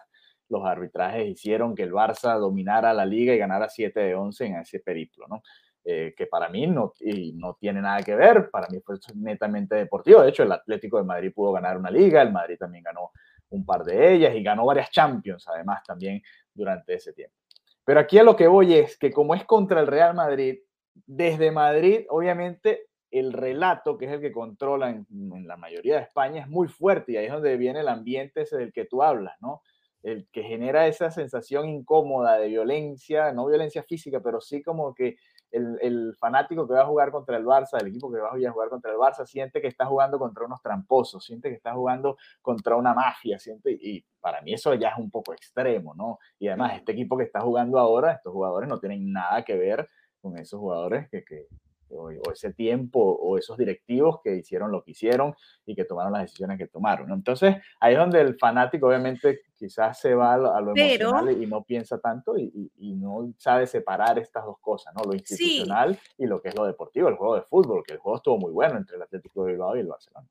los 0.50 0.66
arbitrajes 0.66 1.28
hicieron 1.28 1.76
que 1.76 1.84
el 1.84 1.92
Barça 1.92 2.38
dominara 2.38 2.94
la 2.94 3.06
liga 3.06 3.34
y 3.34 3.38
ganara 3.38 3.70
7 3.70 4.00
de 4.00 4.16
11 4.16 4.46
en 4.46 4.56
ese 4.58 4.80
periplo, 4.80 5.28
¿no? 5.28 5.42
Eh, 5.86 6.14
que 6.16 6.28
para 6.28 6.48
mí 6.48 6.66
no, 6.66 6.94
no 7.36 7.58
tiene 7.60 7.82
nada 7.82 8.02
que 8.02 8.16
ver, 8.16 8.50
para 8.50 8.68
mí 8.70 8.80
fue 8.80 8.96
netamente 9.16 9.76
deportivo. 9.76 10.22
De 10.22 10.30
hecho, 10.30 10.44
el 10.44 10.52
Atlético 10.52 10.98
de 10.98 11.04
Madrid 11.04 11.34
pudo 11.36 11.52
ganar 11.52 11.78
una 11.78 11.92
liga, 11.92 12.22
el 12.22 12.32
Madrid 12.32 12.56
también 12.58 12.86
ganó 12.86 13.12
un 13.50 13.66
par 13.66 13.84
de 13.84 14.14
ellas 14.14 14.34
y 14.34 14.42
ganó 14.42 14.66
varias 14.66 14.90
Champions, 14.92 15.46
además, 15.48 15.84
también 15.84 16.22
durante 16.54 16.94
ese 16.94 17.12
tiempo. 17.12 17.36
Pero 17.84 18.00
aquí 18.00 18.18
a 18.18 18.24
lo 18.24 18.36
que 18.36 18.48
voy 18.48 18.74
es 18.74 18.98
que 18.98 19.12
como 19.12 19.36
es 19.36 19.44
contra 19.44 19.82
el 19.82 19.88
Real 19.88 20.16
Madrid, 20.16 20.60
desde 21.06 21.52
Madrid, 21.52 22.06
obviamente, 22.10 22.88
el 23.12 23.34
relato, 23.34 23.98
que 23.98 24.06
es 24.06 24.12
el 24.12 24.22
que 24.22 24.32
controla 24.32 24.90
en, 24.90 25.06
la 25.48 25.58
mayoría 25.58 25.98
de 25.98 26.04
España, 26.04 26.42
es 26.42 26.48
muy 26.48 26.68
fuerte 26.68 27.12
y 27.12 27.18
ahí 27.18 27.26
es 27.26 27.32
donde 27.32 27.58
viene 27.58 27.82
el 27.82 27.88
ambiente 27.88 28.46
del 28.52 28.74
que 28.74 28.86
tú 28.86 29.04
hablas, 29.04 29.36
¿no? 29.40 29.62
El 30.04 30.28
que 30.32 30.44
genera 30.44 30.86
esa 30.88 31.10
sensación 31.10 31.68
incómoda 31.68 32.38
de 32.38 32.50
violencia, 32.50 33.32
no 33.32 33.48
violencia 33.48 33.84
física, 33.84 34.22
pero 34.22 34.42
sí 34.42 34.62
como 34.62 34.94
que 34.94 35.16
el, 35.54 36.16
fanático 36.20 36.68
que 36.68 36.74
va 36.74 36.82
a 36.82 36.86
jugar 36.86 37.12
contra 37.12 37.38
el 37.38 37.46
Barça, 37.46 37.80
el 37.80 37.88
equipo 37.88 38.12
que 38.12 38.20
va 38.20 38.30
a 38.30 38.52
jugar 38.52 38.70
contra 38.70 38.92
el 38.92 38.98
Barça, 38.98 39.26
siente 39.26 39.62
que 39.62 39.68
está 39.68 39.86
jugando 39.86 40.18
contra 40.20 40.46
unos 40.46 40.62
tramposos, 40.62 41.24
siente 41.24 41.50
que 41.50 41.56
está 41.56 41.74
jugando 41.74 42.18
contra 42.42 42.76
una 42.76 42.94
mafia, 42.94 43.40
siente, 43.40 43.72
y 43.72 44.04
para 44.20 44.42
mí 44.42 44.54
eso 44.54 44.74
ya 44.74 44.90
es 44.90 44.98
un 44.98 45.12
poco 45.12 45.34
extremo, 45.34 45.94
¿no? 45.96 46.20
Y 46.40 46.48
además, 46.48 46.76
este 46.76 46.94
equipo 46.94 47.18
que 47.18 47.24
está 47.24 47.42
jugando 47.42 47.80
ahora, 47.80 48.14
estos 48.14 48.34
jugadores 48.34 48.68
no 48.68 48.80
tienen 48.80 49.12
nada 49.12 49.44
que 49.44 49.56
ver 49.56 49.88
con 50.22 50.38
esos 50.38 50.60
jugadores 50.60 51.10
que, 51.10 51.24
que, 51.24 51.48
o, 51.96 52.10
ese 52.32 52.54
tiempo 52.54 53.00
o 53.00 53.38
esos 53.38 53.58
directivos 53.58 54.20
que 54.24 54.36
hicieron 54.36 54.72
lo 54.72 54.84
que 54.84 54.92
hicieron 54.92 55.36
y 55.66 55.76
que 55.76 55.86
tomaron 55.86 56.14
las 56.14 56.24
decisiones 56.24 56.58
que 56.58 56.68
tomaron. 56.68 57.12
Entonces, 57.12 57.56
ahí 57.80 57.94
es 57.94 58.00
donde 58.00 58.22
el 58.22 58.38
fanático 58.38 58.88
obviamente 58.88 59.42
quizás 59.56 60.00
se 60.00 60.14
va 60.16 60.34
a 60.34 60.38
lo, 60.38 60.76
emocional 60.76 61.42
y 61.42 61.46
no 61.46 61.64
piensa 61.64 62.00
tanto 62.00 62.38
y, 62.38 62.72
no 62.94 63.34
sabe 63.38 63.68
separar 63.68 64.18
estas 64.20 64.46
dos 64.46 64.60
cosas, 64.60 64.94
¿no? 64.96 65.04
Lo 65.04 65.14
institucional 65.14 65.98
y 66.18 66.26
lo 66.26 66.42
que 66.42 66.50
es 66.50 66.56
lo 66.56 66.66
deportivo, 66.66 67.10
el 67.10 67.16
juego 67.16 67.36
de 67.36 67.42
fútbol, 67.42 67.84
que 67.86 67.94
el 67.94 68.00
juego 68.00 68.18
estuvo 68.18 68.38
muy 68.38 68.52
bueno 68.52 68.78
entre 68.78 68.96
el 68.96 69.02
Atlético 69.02 69.44
de 69.44 69.52
Bilbao 69.52 69.76
y 69.76 69.80
el 69.80 69.88
Barcelona. 69.88 70.28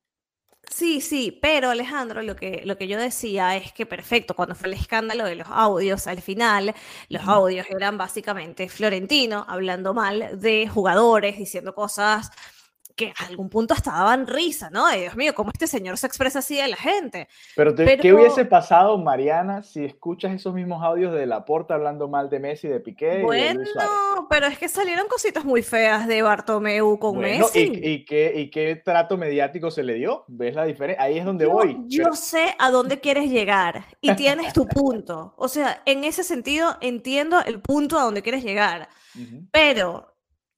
Sí, 0.83 1.01
sí, 1.01 1.39
pero 1.41 1.71
Alejandro, 1.71 2.23
lo 2.23 2.35
que, 2.35 2.63
lo 2.65 2.77
que 2.77 2.89
yo 2.89 2.99
decía 2.99 3.57
es 3.57 3.73
que 3.73 3.87
perfecto, 3.87 4.35
cuando 4.35 4.57
fue 4.57 4.67
el 4.67 4.75
escándalo 4.75 5.25
de 5.25 5.37
los 5.37 5.47
audios, 5.49 6.09
al 6.09 6.21
final 6.21 6.75
los 7.09 7.23
audios 7.29 7.67
eran 7.71 7.97
básicamente 7.99 8.69
Florentino 8.69 9.45
hablando 9.49 9.95
mal 9.95 10.41
de 10.41 10.67
jugadores, 10.67 11.39
diciendo 11.39 11.73
cosas 11.73 12.33
que 13.03 13.13
a 13.19 13.27
algún 13.27 13.49
punto 13.49 13.75
hasta 13.75 13.93
daban 13.93 14.27
risa, 14.27 14.71
¿no? 14.71 14.89
Dios 14.91 15.17
mío, 15.17 15.35
¿cómo 15.35 15.51
este 15.53 15.67
señor 15.67 15.97
se 15.99 16.07
expresa 16.07 16.41
así 16.41 16.57
de 16.57 16.69
la 16.69 16.77
gente? 16.77 17.29
Pero, 17.57 17.75
¿qué 17.75 18.13
hubiese 18.13 18.45
pasado, 18.45 18.99
Mariana, 18.99 19.63
si 19.63 19.85
escuchas 19.85 20.33
esos 20.33 20.55
mismos 20.55 20.83
audios 20.83 21.13
de 21.15 21.27
Laporta 21.27 21.75
hablando 21.75 22.09
mal 22.09 22.31
de 22.31 22.39
Messi, 22.39 22.69
de 22.69 22.81
Piqué? 22.81 23.23
Bueno, 23.23 23.63
pero 24.29 24.47
es 24.47 24.59
que 24.59 24.69
salieron 24.69 25.07
cositas 25.09 25.45
muy 25.45 25.63
feas 25.63 26.07
de 26.07 26.23
Bartomeu 26.23 26.99
con 26.99 27.19
Messi. 27.19 27.73
¿y, 27.83 28.05
qué, 28.05 28.33
¿Y 28.37 28.51
qué 28.51 28.77
trato 28.77 29.17
mediático 29.17 29.71
se 29.71 29.83
le 29.83 29.95
dio? 29.95 30.25
¿Ves 30.29 30.55
la 30.55 30.65
diferencia? 30.65 31.03
Ahí 31.03 31.19
es 31.19 31.25
donde 31.25 31.47
voy. 31.47 31.77
Yo 31.87 32.13
sé 32.13 32.55
a 32.59 32.71
dónde 32.71 33.01
quieres 33.01 33.31
llegar 33.31 33.85
y 34.01 34.15
tienes 34.15 34.53
tu 34.53 34.67
punto. 34.67 35.35
O 35.37 35.49
sea, 35.49 35.83
en 35.87 36.05
ese 36.05 36.23
sentido 36.23 36.77
entiendo 36.81 37.41
el 37.45 37.61
punto 37.61 37.99
a 37.99 38.03
donde 38.03 38.23
quieres 38.23 38.45
llegar. 38.45 38.89
Pero 39.53 40.12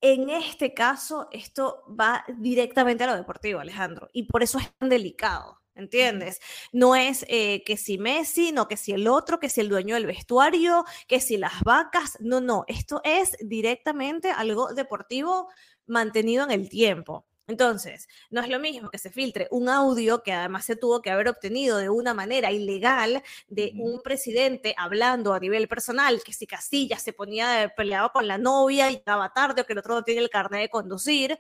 en 0.05 0.29
este 0.29 0.75
caso, 0.75 1.29
esto 1.33 1.83
va 1.89 2.27
directamente 2.37 3.05
a 3.05 3.07
lo 3.07 3.17
deportivo, 3.17 3.61
Alejandro, 3.61 4.11
y 4.13 4.25
por 4.25 4.43
eso 4.43 4.59
es 4.59 4.71
delicado. 4.79 5.63
¿Entiendes? 5.75 6.41
No 6.73 6.95
es 6.95 7.25
eh, 7.27 7.65
que 7.65 7.77
si 7.79 7.97
Messi, 7.99 8.53
no 8.53 8.69
que 8.69 8.77
si 8.77 8.93
el 8.93 9.09
otro, 9.09 9.41
que 9.41 9.49
si 9.49 9.61
el 9.63 9.71
dueño 9.71 9.95
del 9.95 10.07
vestuario, 10.07 10.85
que 11.09 11.21
si 11.21 11.37
las 11.39 11.63
vacas. 11.63 12.19
No, 12.21 12.41
no, 12.41 12.65
esto 12.69 13.01
es 13.03 13.37
directamente 13.41 14.31
algo 14.31 14.73
deportivo 14.75 15.49
mantenido 15.87 16.45
en 16.45 16.53
el 16.53 16.69
tiempo. 16.69 17.27
Entonces, 17.47 18.09
no 18.31 18.41
es 18.41 18.49
lo 18.49 18.59
mismo 18.59 18.91
que 18.91 18.99
se 18.99 19.11
filtre 19.11 19.49
un 19.51 19.69
audio 19.69 20.23
que 20.23 20.33
además 20.33 20.65
se 20.65 20.77
tuvo 20.77 21.03
que 21.03 21.11
haber 21.11 21.29
obtenido 21.29 21.77
de 21.77 21.91
una 21.91 22.15
manera 22.15 22.51
ilegal 22.51 23.23
de 23.49 23.73
un 23.77 24.01
presidente 24.03 24.75
hablando 24.79 25.35
a 25.35 25.41
nivel 25.41 25.69
personal, 25.69 26.23
que 26.25 26.33
si 26.33 26.47
Casillas 26.47 27.03
se 27.03 27.13
ponía 27.13 27.73
peleado 27.77 28.11
con 28.13 28.27
la 28.27 28.39
novia 28.39 28.91
y 28.91 28.95
estaba 28.95 29.33
tarde 29.33 29.61
o 29.63 29.67
que 29.67 29.75
el 29.75 29.81
otro 29.81 29.95
no 29.95 30.05
tiene 30.05 30.23
el 30.23 30.31
carnet 30.31 30.63
de 30.63 30.69
conducir, 30.71 31.39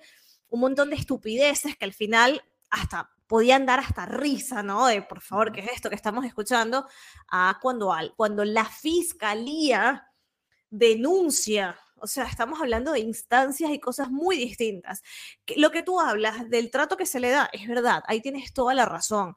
un 0.48 0.60
montón 0.60 0.90
de 0.90 0.96
estupideces 0.96 1.76
que 1.76 1.84
al 1.86 1.94
final 1.94 2.44
hasta 2.70 3.10
podían 3.26 3.64
dar 3.64 3.80
hasta 3.80 4.04
risa, 4.04 4.62
¿no? 4.62 4.86
De 4.86 5.00
por 5.00 5.22
favor, 5.22 5.52
¿qué 5.52 5.60
es 5.60 5.72
esto 5.72 5.88
que 5.88 5.96
estamos 5.96 6.24
escuchando? 6.26 6.86
A 7.30 7.58
cuando, 7.62 7.94
cuando 8.16 8.44
la 8.44 8.66
fiscalía 8.66 10.10
denuncia 10.68 11.78
o 12.04 12.06
sea, 12.06 12.24
estamos 12.24 12.60
hablando 12.60 12.92
de 12.92 13.00
instancias 13.00 13.70
y 13.70 13.80
cosas 13.80 14.10
muy 14.10 14.36
distintas. 14.36 15.02
Lo 15.56 15.70
que 15.70 15.82
tú 15.82 15.98
hablas 15.98 16.50
del 16.50 16.70
trato 16.70 16.98
que 16.98 17.06
se 17.06 17.18
le 17.18 17.30
da, 17.30 17.48
es 17.50 17.66
verdad, 17.66 18.02
ahí 18.06 18.20
tienes 18.20 18.52
toda 18.52 18.74
la 18.74 18.84
razón. 18.84 19.36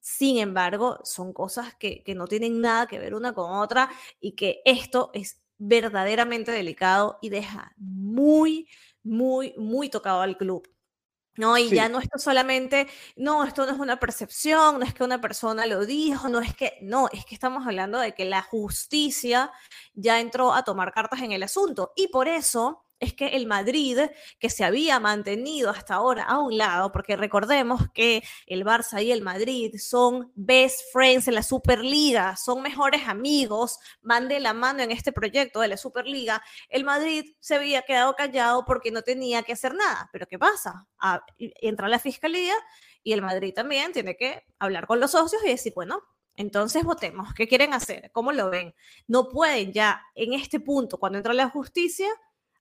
Sin 0.00 0.38
embargo, 0.38 1.00
son 1.04 1.34
cosas 1.34 1.74
que, 1.78 2.02
no 2.16 2.26
tienen 2.26 2.62
nada 2.62 2.86
que 2.86 2.98
ver 2.98 3.14
una 3.14 3.34
con 3.34 3.52
otra 3.52 3.90
y 4.20 4.32
que 4.32 4.62
esto 4.64 5.10
es 5.12 5.42
verdaderamente 5.58 6.50
delicado 6.50 7.18
y 7.20 7.28
deja 7.28 7.74
muy, 7.76 8.68
muy, 9.02 9.52
muy 9.58 9.90
tocado 9.90 10.22
al 10.22 10.38
club. 10.38 10.66
¿No? 11.38 11.56
Y 11.56 11.70
ya 11.70 11.88
no 11.88 12.00
esto 12.00 12.18
solamente, 12.18 12.88
no, 13.16 13.44
esto 13.44 13.64
no 13.64 13.72
es 13.72 13.78
una 13.78 13.98
percepción, 13.98 14.80
no 14.80 14.84
es 14.84 14.92
que 14.92 15.04
una 15.04 15.20
persona 15.20 15.64
lo 15.66 15.86
dijo, 15.86 16.28
no 16.28 16.40
es 16.40 16.54
que, 16.54 16.78
no, 16.82 17.08
es 17.12 17.24
que 17.24 17.34
estamos 17.34 17.66
hablando 17.66 17.98
de 17.98 18.12
que 18.12 18.24
la 18.24 18.42
justicia 18.42 19.50
ya 19.94 20.20
entró 20.20 20.52
a 20.52 20.64
tomar 20.64 20.92
cartas 20.92 21.22
en 21.22 21.32
el 21.32 21.42
asunto. 21.44 21.92
Y 21.96 22.08
por 22.08 22.28
eso 22.28 22.84
es 23.00 23.14
que 23.14 23.28
el 23.28 23.46
Madrid, 23.46 23.98
que 24.38 24.50
se 24.50 24.64
había 24.64 24.98
mantenido 25.00 25.70
hasta 25.70 25.94
ahora 25.94 26.24
a 26.24 26.38
un 26.38 26.56
lado, 26.56 26.90
porque 26.92 27.16
recordemos 27.16 27.82
que 27.94 28.22
el 28.46 28.64
Barça 28.64 29.02
y 29.02 29.12
el 29.12 29.22
Madrid 29.22 29.74
son 29.78 30.32
best 30.34 30.80
friends 30.92 31.28
en 31.28 31.34
la 31.34 31.42
Superliga, 31.42 32.36
son 32.36 32.62
mejores 32.62 33.06
amigos, 33.06 33.78
van 34.02 34.28
de 34.28 34.40
la 34.40 34.52
mano 34.52 34.82
en 34.82 34.90
este 34.90 35.12
proyecto 35.12 35.60
de 35.60 35.68
la 35.68 35.76
Superliga, 35.76 36.42
el 36.68 36.84
Madrid 36.84 37.24
se 37.40 37.54
había 37.54 37.82
quedado 37.82 38.14
callado 38.14 38.64
porque 38.64 38.90
no 38.90 39.02
tenía 39.02 39.42
que 39.42 39.52
hacer 39.52 39.74
nada. 39.74 40.08
Pero 40.12 40.26
¿qué 40.26 40.38
pasa? 40.38 40.86
Ah, 40.98 41.22
entra 41.38 41.88
la 41.88 41.98
fiscalía 41.98 42.54
y 43.02 43.12
el 43.12 43.22
Madrid 43.22 43.54
también 43.54 43.92
tiene 43.92 44.16
que 44.16 44.44
hablar 44.58 44.86
con 44.86 45.00
los 45.00 45.12
socios 45.12 45.42
y 45.44 45.48
decir, 45.48 45.72
bueno, 45.74 46.02
entonces 46.36 46.84
votemos, 46.84 47.34
¿qué 47.34 47.48
quieren 47.48 47.74
hacer? 47.74 48.10
¿Cómo 48.12 48.30
lo 48.30 48.48
ven? 48.48 48.74
No 49.08 49.28
pueden 49.28 49.72
ya 49.72 50.02
en 50.14 50.34
este 50.34 50.60
punto, 50.60 50.98
cuando 50.98 51.18
entra 51.18 51.34
la 51.34 51.48
justicia, 51.48 52.08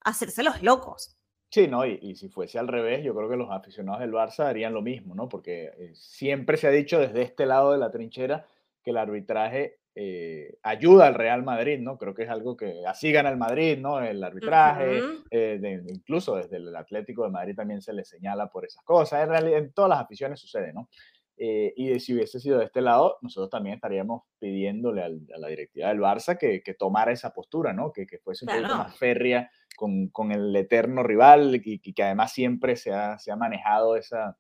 hacerse 0.10 0.44
los 0.44 0.62
locos. 0.62 1.18
Sí, 1.50 1.68
no, 1.68 1.86
y, 1.86 2.16
si 2.16 2.28
fuese 2.28 2.60
al 2.60 2.68
revés, 2.68 3.04
yo 3.04 3.16
creo 3.16 3.30
que 3.30 3.38
los 3.38 3.50
aficionados 3.50 4.02
del 4.02 4.12
Barça 4.12 4.46
harían 4.48 4.74
lo 4.74 4.82
mismo, 4.82 5.16
¿no? 5.16 5.30
Porque 5.30 5.72
eh, 5.78 5.92
siempre 5.96 6.58
se 6.58 6.68
ha 6.68 6.72
dicho 6.72 7.00
desde 7.00 7.22
este 7.22 7.46
lado 7.46 7.72
de 7.72 7.78
la 7.78 7.90
trinchera 7.90 8.46
que 8.84 8.92
el 8.92 8.98
arbitraje 8.98 9.80
eh, 9.96 10.60
ayuda 10.62 11.08
al 11.08 11.16
Real 11.16 11.44
Madrid, 11.44 11.80
¿no? 11.80 11.98
Creo 11.98 12.14
que 12.14 12.24
es 12.24 12.30
algo 12.30 12.58
que 12.58 12.86
así 12.86 13.12
gana 13.14 13.30
el 13.30 13.38
Madrid, 13.38 13.80
¿no? 13.80 14.02
El 14.02 14.22
arbitraje, 14.24 15.02
eh, 15.32 15.82
incluso 15.88 16.36
desde 16.36 16.58
el 16.58 16.76
Atlético 16.76 17.24
de 17.24 17.32
Madrid 17.32 17.56
también 17.56 17.82
se 17.82 17.94
le 17.94 18.04
señala 18.04 18.52
por 18.52 18.66
esas 18.66 18.84
cosas. 18.84 19.24
En 19.24 19.30
realidad, 19.30 19.60
en 19.60 19.72
todas 19.72 19.90
las 19.90 20.02
aficiones 20.02 20.40
sucede, 20.40 20.74
¿no? 20.74 20.90
Eh, 21.40 21.74
y 21.76 22.00
si 22.00 22.16
hubiese 22.16 22.40
sido 22.40 22.58
de 22.58 22.66
este 22.66 22.82
lado, 22.82 23.18
nosotros 23.22 23.50
también 23.52 23.76
estaríamos 23.76 24.24
pidiéndole 24.40 25.04
a 25.04 25.38
la 25.38 25.48
directiva 25.48 25.90
del 25.90 26.00
Barça 26.00 26.38
que, 26.38 26.62
tomara 26.74 27.12
esa 27.12 27.32
postura, 27.32 27.74
¿no? 27.74 27.92
Que, 27.92 28.08
fuese 28.24 28.46
un 28.46 28.62
poco 28.62 28.76
más 28.76 28.98
férrea 28.98 29.50
con, 29.76 30.08
con, 30.08 30.32
el 30.32 30.56
eterno 30.56 31.04
rival 31.04 31.56
y, 31.56 31.80
y, 31.84 31.94
que 31.94 32.04
además 32.04 32.34
siempre 32.34 32.76
se 32.76 32.92
ha, 32.92 33.20
se 33.20 33.32
ha 33.32 33.36
manejado 33.36 33.96
esa, 33.96 34.36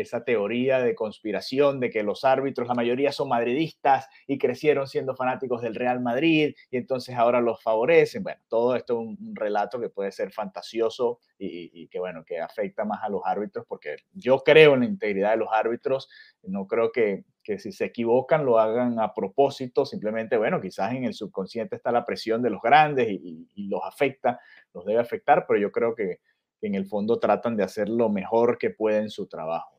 esa 0.00 0.24
teoría 0.24 0.78
de 0.78 0.94
conspiración 0.94 1.80
de 1.80 1.90
que 1.90 2.02
los 2.02 2.24
árbitros, 2.24 2.68
la 2.68 2.74
mayoría 2.74 3.10
son 3.10 3.28
madridistas 3.28 4.08
y 4.26 4.38
crecieron 4.38 4.86
siendo 4.86 5.16
fanáticos 5.16 5.60
del 5.60 5.74
Real 5.74 6.00
Madrid 6.00 6.54
y 6.70 6.76
entonces 6.76 7.16
ahora 7.16 7.40
los 7.40 7.62
favorecen. 7.62 8.22
Bueno, 8.22 8.40
todo 8.48 8.76
esto 8.76 8.94
es 8.94 8.98
un, 9.00 9.34
relato 9.34 9.80
que 9.80 9.88
puede 9.88 10.12
ser 10.12 10.32
fantasioso 10.32 11.18
y, 11.38 11.88
que, 11.88 11.98
bueno, 11.98 12.24
que 12.24 12.40
afecta 12.40 12.84
más 12.84 13.02
a 13.02 13.08
los 13.08 13.22
árbitros 13.24 13.66
porque 13.68 13.96
yo 14.12 14.38
creo 14.38 14.74
en 14.74 14.80
la 14.80 14.86
integridad 14.86 15.32
de 15.32 15.36
los 15.38 15.48
árbitros, 15.52 16.08
no 16.42 16.66
creo 16.66 16.92
que, 16.92 17.24
que 17.42 17.58
si 17.58 17.72
se 17.72 17.86
equivocan 17.86 18.44
lo 18.44 18.58
hagan 18.58 19.00
a 19.00 19.14
propósito, 19.14 19.84
simplemente, 19.84 20.36
bueno, 20.36 20.60
quizás 20.60 20.92
en 20.92 21.04
el 21.04 21.14
subconsciente 21.14 21.76
está 21.76 21.92
la 21.92 22.04
presión 22.04 22.42
de 22.42 22.50
los 22.50 22.62
grandes 22.62 23.08
y, 23.10 23.48
y 23.54 23.68
los 23.68 23.80
afecta, 23.84 24.40
los 24.72 24.84
debe 24.84 25.00
afectar, 25.00 25.44
pero 25.46 25.58
yo 25.58 25.72
creo 25.72 25.94
que 25.94 26.20
en 26.60 26.74
el 26.74 26.86
fondo 26.86 27.18
tratan 27.18 27.56
de 27.56 27.64
hacer 27.64 27.88
lo 27.88 28.08
mejor 28.08 28.58
que 28.58 28.70
pueden 28.70 29.10
su 29.10 29.26
trabajo. 29.26 29.78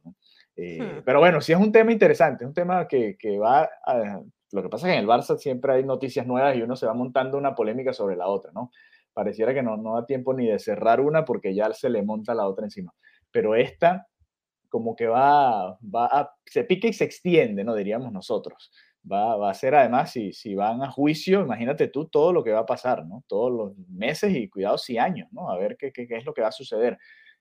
Eh, 0.56 0.82
hmm. 0.82 1.04
Pero 1.06 1.20
bueno, 1.20 1.42
sí 1.42 1.52
es 1.52 1.60
un 1.60 1.72
tema 1.72 1.92
interesante, 1.92 2.44
es 2.44 2.48
un 2.48 2.54
tema 2.54 2.88
que, 2.88 3.18
que 3.18 3.38
va 3.38 3.70
a, 3.86 4.22
Lo 4.52 4.64
que 4.64 4.70
pasa 4.70 4.88
es 4.88 4.94
que 4.94 4.98
en 4.98 5.04
el 5.04 5.10
Barça 5.10 5.38
siempre 5.38 5.74
hay 5.74 5.84
noticias 5.84 6.26
nuevas 6.26 6.56
y 6.56 6.62
uno 6.62 6.76
se 6.76 6.86
va 6.86 6.94
montando 6.94 7.38
una 7.38 7.56
polémica 7.56 7.94
sobre 7.94 8.16
la 8.16 8.28
otra, 8.28 8.52
¿no? 8.54 8.72
Pareciera 9.14 9.54
que 9.54 9.64
no, 9.64 9.78
no 9.78 9.96
da 9.96 10.06
tiempo 10.06 10.34
ni 10.34 10.48
de 10.48 10.60
cerrar 10.60 11.02
una 11.02 11.26
porque 11.26 11.54
ya 11.54 11.72
se 11.74 11.90
le 11.90 12.04
monta 12.04 12.34
la 12.34 12.48
otra 12.48 12.66
encima. 12.66 12.94
Pero 13.32 13.56
esta 13.56 14.08
como 14.70 14.96
que 14.96 15.08
va, 15.08 15.78
va 15.82 16.06
a, 16.06 16.36
se 16.46 16.64
pica 16.64 16.88
y 16.88 16.94
se 16.94 17.04
extiende, 17.04 17.64
¿no? 17.64 17.74
Diríamos 17.74 18.12
nosotros 18.12 18.72
va, 19.10 19.50
a 19.50 19.54
ser 19.54 19.76
además, 19.76 20.12
si, 20.12 20.34
si 20.34 20.56
van 20.56 20.82
a 20.84 20.92
juicio, 20.92 21.42
imagínate 21.42 21.88
tú 21.88 22.06
todo 22.06 22.34
lo 22.34 22.44
que 22.44 22.52
va 22.52 22.60
a 22.60 22.66
pasar, 22.66 23.06
¿no? 23.06 23.24
Todos 23.28 23.52
los 23.52 23.78
meses 23.90 24.36
y 24.36 24.50
cuidado 24.50 24.78
si 24.78 24.98
años, 24.98 25.28
¿no? 25.32 25.50
A 25.50 25.58
ver 25.58 25.78
qué, 25.78 25.92
qué, 25.92 26.08
es 26.10 26.26
lo 26.26 26.34
que 26.34 26.42
va 26.42 26.50
a 26.50 26.52
suceder 26.52 26.98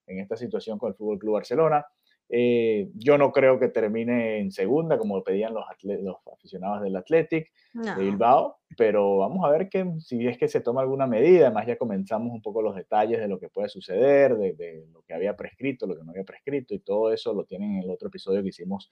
en 0.06 0.20
esta 0.20 0.36
situación 0.36 0.78
con 0.78 0.90
el 0.90 0.94
Fútbol 0.94 1.18
Club 1.18 1.34
Barcelona. 1.34 1.84
Eh, 2.30 2.90
yo 2.94 3.16
no 3.16 3.32
creo 3.32 3.58
que 3.58 3.68
termine 3.68 4.38
en 4.38 4.50
segunda, 4.50 4.98
como 4.98 5.24
pedían 5.24 5.54
los, 5.54 5.64
los 5.82 6.16
aficionados 6.30 6.82
del 6.82 6.94
Athletic 6.94 7.50
de 7.72 8.02
Bilbao, 8.02 8.58
pero 8.76 9.16
vamos 9.16 9.46
a 9.46 9.50
ver 9.50 9.70
que, 9.70 9.94
si 9.98 10.26
es 10.26 10.36
que 10.36 10.46
se 10.46 10.60
toma 10.60 10.82
alguna 10.82 11.06
medida. 11.06 11.46
Además, 11.46 11.66
ya 11.66 11.76
comenzamos 11.76 12.32
un 12.32 12.42
poco 12.42 12.60
los 12.60 12.76
detalles 12.76 13.18
de 13.18 13.28
lo 13.28 13.38
que 13.38 13.48
puede 13.48 13.70
suceder, 13.70 14.36
de, 14.36 14.52
de, 14.52 14.86
lo 14.92 15.02
que 15.02 15.14
había 15.14 15.34
prescrito, 15.36 15.86
lo 15.86 15.96
que 15.96 16.04
no 16.04 16.10
había 16.10 16.24
prescrito, 16.24 16.74
y 16.74 16.80
todo 16.80 17.12
eso 17.12 17.32
lo 17.32 17.44
tienen 17.44 17.76
en 17.76 17.82
el 17.84 17.90
otro 17.90 18.08
episodio 18.08 18.42
que 18.42 18.48
hicimos 18.48 18.90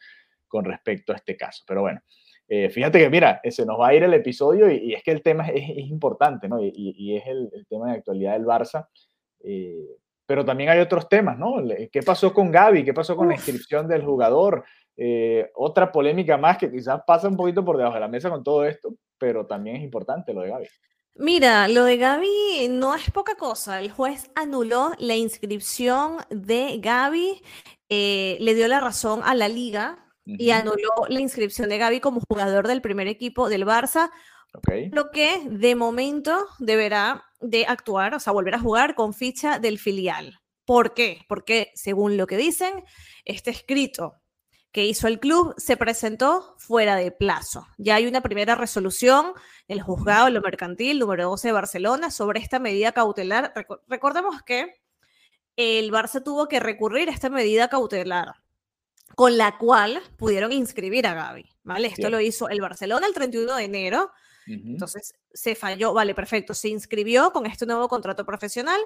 con 0.49 0.65
respecto 0.65 1.13
a 1.13 1.17
este 1.17 1.37
caso. 1.37 1.63
Pero 1.67 1.83
bueno, 1.83 2.01
eh, 2.49 2.71
fíjate 2.71 3.01
que, 3.01 3.11
mira, 3.11 3.41
se 3.51 3.67
nos 3.67 3.79
va 3.79 3.89
a 3.89 3.95
ir 3.95 4.05
el 4.05 4.15
episodio 4.15 4.71
y, 4.71 4.95
es 4.95 5.03
que 5.03 5.11
el 5.11 5.23
tema 5.23 5.49
es, 5.49 5.69
importante, 5.69 6.49
¿no? 6.49 6.59
Y, 6.63 7.17
es 7.17 7.27
el, 7.27 7.67
tema 7.69 7.91
de 7.91 7.99
actualidad 7.99 8.35
del 8.35 8.45
Barça. 8.45 8.87
Eh, 9.43 9.87
pero 10.27 10.45
también 10.45 10.71
hay 10.71 10.81
otros 10.81 11.09
temas, 11.09 11.39
¿no? 11.39 11.57
¿Qué 11.91 12.03
pasó 12.03 12.33
con 12.33 12.51
Gaby? 12.51 12.85
¿Qué 12.85 12.95
pasó 12.95 13.17
con 13.17 13.29
la 13.29 13.35
inscripción 13.35 13.89
del 13.89 14.05
jugador? 14.05 14.65
Eh, 14.97 15.51
otra 15.55 15.93
polémica 15.93 16.37
más 16.37 16.59
que 16.59 16.71
quizás 16.71 17.01
pasa 17.07 17.29
un 17.29 17.37
poquito 17.37 17.65
por 17.65 17.77
debajo 17.77 17.95
de 17.95 18.01
la 18.01 18.09
mesa 18.09 18.31
con 18.31 18.43
todo 18.43 18.65
esto, 18.65 18.95
pero 19.19 19.47
también 19.47 19.77
es 19.77 19.83
importante 19.83 20.33
lo 20.33 20.43
de 20.43 20.49
Gaby. 20.49 20.67
Mira, 21.19 21.69
lo 21.69 21.85
de 21.85 21.97
Gaby 21.97 22.69
no 22.71 22.95
es 22.95 23.11
poca 23.11 23.37
cosa. 23.37 23.81
El 23.81 23.91
juez 23.91 24.31
anuló 24.35 24.93
la 24.99 25.17
inscripción 25.17 26.19
de 26.31 26.79
Gaby, 26.79 27.43
le 27.89 28.55
dio 28.55 28.69
la 28.69 28.81
razón 28.81 29.21
a 29.25 29.35
la 29.35 29.49
liga 29.49 30.06
y 30.27 30.51
anuló 30.51 30.91
la 31.09 31.21
inscripción 31.21 31.69
de 31.69 31.79
Gaby 31.79 32.01
como 32.01 32.21
jugador 32.29 32.67
del 32.67 32.83
primer 32.83 33.07
equipo 33.07 33.49
del 33.49 33.65
Barça, 33.65 34.11
lo 34.91 35.11
que 35.11 35.43
de 35.49 35.75
momento 35.75 36.47
deberá 36.59 37.25
de 37.41 37.67
actuar, 37.67 38.15
o 38.15 38.21
sea, 38.21 38.33
volver 38.33 38.55
a 38.55 38.61
jugar 38.61 38.95
con 38.95 39.15
ficha 39.15 39.59
del 39.59 39.79
filial. 39.79 40.41
¿Por 40.65 40.95
qué? 40.95 41.21
Porque 41.29 41.71
según 41.75 42.17
lo 42.17 42.27
que 42.27 42.37
dicen, 42.37 42.85
este 43.25 43.51
escrito 43.51 44.15
que 44.73 44.85
hizo 44.85 45.07
el 45.09 45.21
club 45.21 45.55
se 45.57 45.77
presentó 45.77 46.57
fuera 46.59 46.97
de 46.97 47.13
plazo. 47.13 47.67
Ya 47.79 47.95
hay 47.95 48.07
una 48.07 48.21
primera 48.21 48.57
resolución 48.57 49.33
del 49.69 49.81
juzgado 49.81 50.29
lo 50.29 50.43
mercantil 50.43 50.99
número 50.99 51.31
12 51.31 51.49
de 51.49 51.53
Barcelona 51.53 52.11
sobre 52.11 52.41
esta 52.41 52.59
medida 52.59 52.93
cautelar. 52.93 53.55
Recordemos 53.87 54.43
que 54.43 54.75
el 55.57 55.91
Barça 55.93 56.23
tuvo 56.23 56.49
que 56.49 56.61
recurrir 56.61 57.09
a 57.09 57.13
esta 57.13 57.31
medida 57.31 57.69
cautelar 57.69 58.35
con 59.15 59.37
la 59.37 59.57
cual 59.59 60.03
pudieron 60.17 60.53
inscribir 60.53 61.07
a 61.07 61.15
Gaby, 61.15 61.49
¿vale? 61.63 61.89
Esto 61.89 62.11
lo 62.11 62.21
hizo 62.21 62.49
el 62.49 62.61
Barcelona 62.61 63.07
el 63.07 63.15
31 63.15 63.57
de 63.57 63.65
enero, 63.65 64.11
entonces 64.47 65.15
se 65.33 65.55
falló, 65.55 65.93
vale, 65.93 66.15
perfecto, 66.15 66.55
se 66.55 66.69
inscribió 66.69 67.33
con 67.33 67.47
este 67.47 67.67
nuevo 67.67 67.89
contrato 67.89 68.25
profesional, 68.25 68.81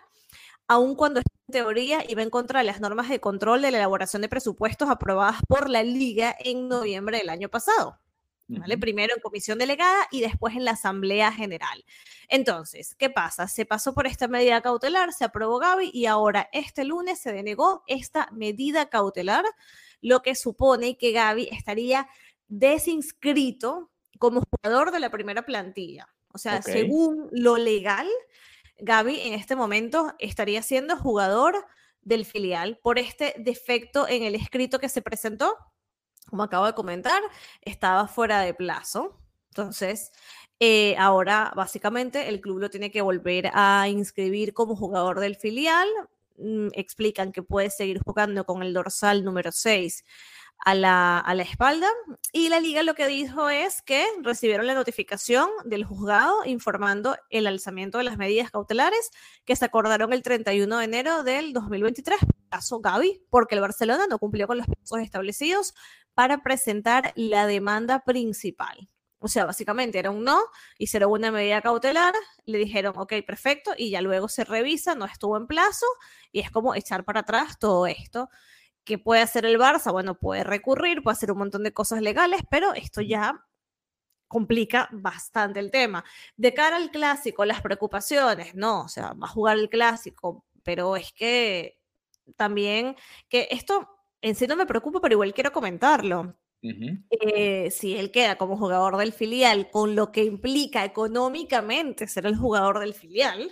aun 0.67 0.95
cuando 0.95 1.21
en 1.21 1.25
teoría 1.53 2.05
iba 2.09 2.23
en 2.23 2.31
contra 2.31 2.61
de 2.61 2.65
las 2.65 2.81
normas 2.81 3.09
de 3.09 3.21
control 3.21 3.63
de 3.63 3.71
la 3.71 3.79
elaboración 3.79 4.23
de 4.23 4.29
presupuestos 4.29 4.89
aprobadas 4.89 5.41
por 5.47 5.69
la 5.69 5.83
liga 5.83 6.35
en 6.39 6.69
noviembre 6.69 7.19
del 7.19 7.29
año 7.29 7.49
pasado. 7.49 7.99
¿Vale? 8.53 8.77
Primero 8.79 9.15
en 9.15 9.23
comisión 9.23 9.59
delegada 9.59 10.09
y 10.11 10.23
después 10.23 10.57
en 10.57 10.65
la 10.65 10.73
Asamblea 10.73 11.31
General. 11.31 11.85
Entonces, 12.29 12.97
¿qué 12.97 13.09
pasa? 13.09 13.47
Se 13.47 13.65
pasó 13.65 13.95
por 13.95 14.09
esta 14.09 14.27
medida 14.27 14.61
cautelar, 14.61 15.13
se 15.13 15.25
aprobó 15.25 15.61
Gaby 15.61 15.93
y 15.95 16.07
ahora 16.07 16.49
este 16.53 16.83
lunes 16.83 17.21
se 17.21 17.33
denegó 17.33 17.85
esta 17.87 18.29
medida 18.33 18.87
cautelar 18.87 19.45
lo 20.01 20.23
que 20.23 20.35
supone 20.35 20.97
que 20.97 21.13
Gaby 21.13 21.49
estaría 21.51 22.09
desinscrito 22.49 23.91
como 24.19 24.43
jugador 24.43 24.91
de 24.91 25.01
la 25.01 25.11
primera 25.11 25.47
plantilla. 25.47 26.09
O 26.33 26.39
sea, 26.39 26.63
según 26.63 27.29
lo 27.33 27.57
legal, 27.57 28.09
Gaby 28.79 29.21
en 29.21 29.35
este 29.35 29.57
momento 29.57 30.15
estaría 30.19 30.63
siendo 30.63 30.97
jugador 30.97 31.67
del 32.03 32.25
filial 32.25 32.79
por 32.83 32.99
este 32.99 33.35
defecto 33.39 34.09
en 34.09 34.23
el 34.23 34.35
escrito 34.35 34.79
que 34.79 34.89
se 34.89 35.03
presentó. 35.03 35.57
Como 36.29 36.43
acabo 36.43 36.67
de 36.67 36.75
comentar, 36.75 37.21
estaba 37.63 38.07
fuera 38.07 38.41
de 38.41 38.55
plazo. 38.55 39.19
Entonces, 39.51 40.13
eh, 40.61 40.95
ahora 40.99 41.53
básicamente 41.57 42.29
el 42.29 42.41
club 42.41 42.59
lo 42.59 42.71
tiene 42.71 42.91
que 42.91 43.03
volver 43.03 43.51
a 43.53 43.89
inscribir 43.89 44.55
como 44.55 44.77
jugador 44.77 45.19
del 45.19 45.37
filial 45.37 45.89
explican 46.73 47.33
que 47.33 47.43
puede 47.43 47.71
seguir 47.71 48.01
jugando 48.05 48.45
con 48.45 48.63
el 48.63 48.73
dorsal 48.73 49.25
número 49.25 49.53
6 49.53 50.05
a 50.65 50.75
la, 50.75 51.19
a 51.19 51.35
la, 51.35 51.43
espalda. 51.43 51.89
Y 52.33 52.49
la 52.49 52.61
liga 52.61 52.83
lo 52.83 52.95
que 52.95 53.07
dijo 53.07 53.49
es 53.49 53.83
que 53.83 54.07
recibieron 54.23 54.67
la 54.67 54.75
notificación 54.75 55.49
del 55.65 55.85
juzgado 55.85 56.45
informando 56.45 57.17
el 57.31 57.47
alzamiento 57.47 57.99
de 57.99 58.05
las 58.05 58.19
medidas 58.19 58.51
cautelares 58.51 59.11
que 59.45 59.57
se 59.57 59.65
acordaron 59.65 60.13
el 60.13 60.23
31 60.23 60.79
de 60.79 60.85
enero 60.85 61.23
del 61.23 61.53
2023, 61.53 62.21
caso 62.49 62.81
Gaby, 62.81 63.23
porque 63.31 63.55
el 63.55 63.61
Barcelona 63.61 64.07
no 64.09 64.19
cumplió 64.19 64.47
con 64.47 64.59
los 64.59 64.67
plazos 64.67 65.01
establecidos 65.01 65.75
para 66.15 66.43
presentar 66.43 67.13
la 67.17 67.47
demanda 67.47 68.01
principal. 68.05 68.89
O 69.21 69.29
sea, 69.29 69.45
básicamente 69.45 69.99
era 69.99 70.11
un 70.11 70.25
no, 70.25 70.41
hicieron 70.79 71.13
una 71.13 71.31
medida 71.31 71.61
cautelar, 71.61 72.15
le 72.47 72.59
dijeron, 72.59 72.95
ok, 72.97 73.15
perfecto, 73.27 73.73
y 73.77 73.91
ya 73.91 74.01
luego 74.01 74.29
se 74.29 74.45
revisa, 74.45 74.95
no 74.95 75.05
estuvo 75.05 75.37
en 75.37 75.47
plazo, 75.47 75.87
y 76.33 76.41
es 76.41 76.51
como 76.51 76.75
echar 76.75 77.05
para 77.05 77.21
atrás 77.21 77.59
todo 77.59 77.87
esto. 77.87 78.31
¿Qué 78.85 78.99
puede 78.99 79.21
hacer 79.23 79.45
el 79.45 79.59
Barça? 79.59 79.93
Bueno, 79.93 80.15
puede 80.19 80.43
recurrir, 80.45 81.03
puede 81.03 81.15
hacer 81.15 81.33
un 81.33 81.39
montón 81.39 81.63
de 81.65 81.73
cosas 81.75 82.01
legales, 82.01 82.43
pero 82.51 82.73
esto 82.75 83.03
ya 83.03 83.47
complica 84.29 84.89
bastante 84.93 85.61
el 85.61 85.71
tema. 85.71 86.05
De 86.37 86.55
cara 86.55 86.77
al 86.77 86.91
clásico, 86.91 87.45
las 87.45 87.61
preocupaciones, 87.63 88.55
no, 88.55 88.83
o 88.85 88.89
sea, 88.89 89.13
va 89.15 89.27
a 89.27 89.31
jugar 89.31 89.59
el 89.59 89.69
clásico, 89.69 90.47
pero 90.63 90.97
es 90.97 91.13
que 91.13 91.79
también, 92.37 92.97
que 93.29 93.49
esto 93.51 93.89
en 94.23 94.35
sí 94.35 94.47
no 94.47 94.57
me 94.57 94.67
preocupa, 94.67 95.01
pero 95.01 95.15
igual 95.15 95.35
quiero 95.35 95.53
comentarlo. 95.53 96.37
Eh, 96.63 97.71
si 97.71 97.97
él 97.97 98.11
queda 98.11 98.37
como 98.37 98.57
jugador 98.57 98.97
del 98.97 99.13
filial, 99.13 99.71
con 99.71 99.97
lo 99.97 100.13
que 100.13 100.25
implica 100.25 100.85
económicamente 100.85 102.07
ser 102.07 102.27
el 102.27 102.37
jugador 102.37 102.81
del 102.81 102.95
filial. 102.95 103.51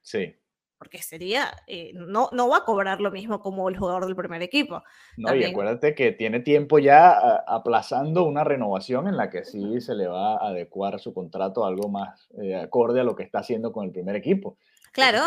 Sí. 0.00 0.34
Porque 0.76 1.02
sería, 1.02 1.50
eh, 1.66 1.90
no, 1.94 2.30
no 2.32 2.48
va 2.48 2.58
a 2.58 2.64
cobrar 2.64 3.00
lo 3.00 3.10
mismo 3.10 3.40
como 3.40 3.68
el 3.68 3.76
jugador 3.76 4.06
del 4.06 4.14
primer 4.14 4.42
equipo. 4.42 4.84
No, 5.16 5.34
y 5.34 5.42
acuérdate 5.42 5.94
que 5.94 6.12
tiene 6.12 6.38
tiempo 6.40 6.78
ya 6.78 7.42
aplazando 7.48 8.22
una 8.22 8.44
renovación 8.44 9.08
en 9.08 9.16
la 9.16 9.28
que 9.28 9.44
sí 9.44 9.80
se 9.80 9.96
le 9.96 10.06
va 10.06 10.36
a 10.36 10.48
adecuar 10.48 11.00
su 11.00 11.12
contrato 11.12 11.64
a 11.64 11.68
algo 11.68 11.88
más 11.88 12.28
eh, 12.40 12.54
acorde 12.54 13.00
a 13.00 13.04
lo 13.04 13.16
que 13.16 13.24
está 13.24 13.40
haciendo 13.40 13.72
con 13.72 13.86
el 13.86 13.92
primer 13.92 14.14
equipo. 14.14 14.56
Claro. 14.92 15.24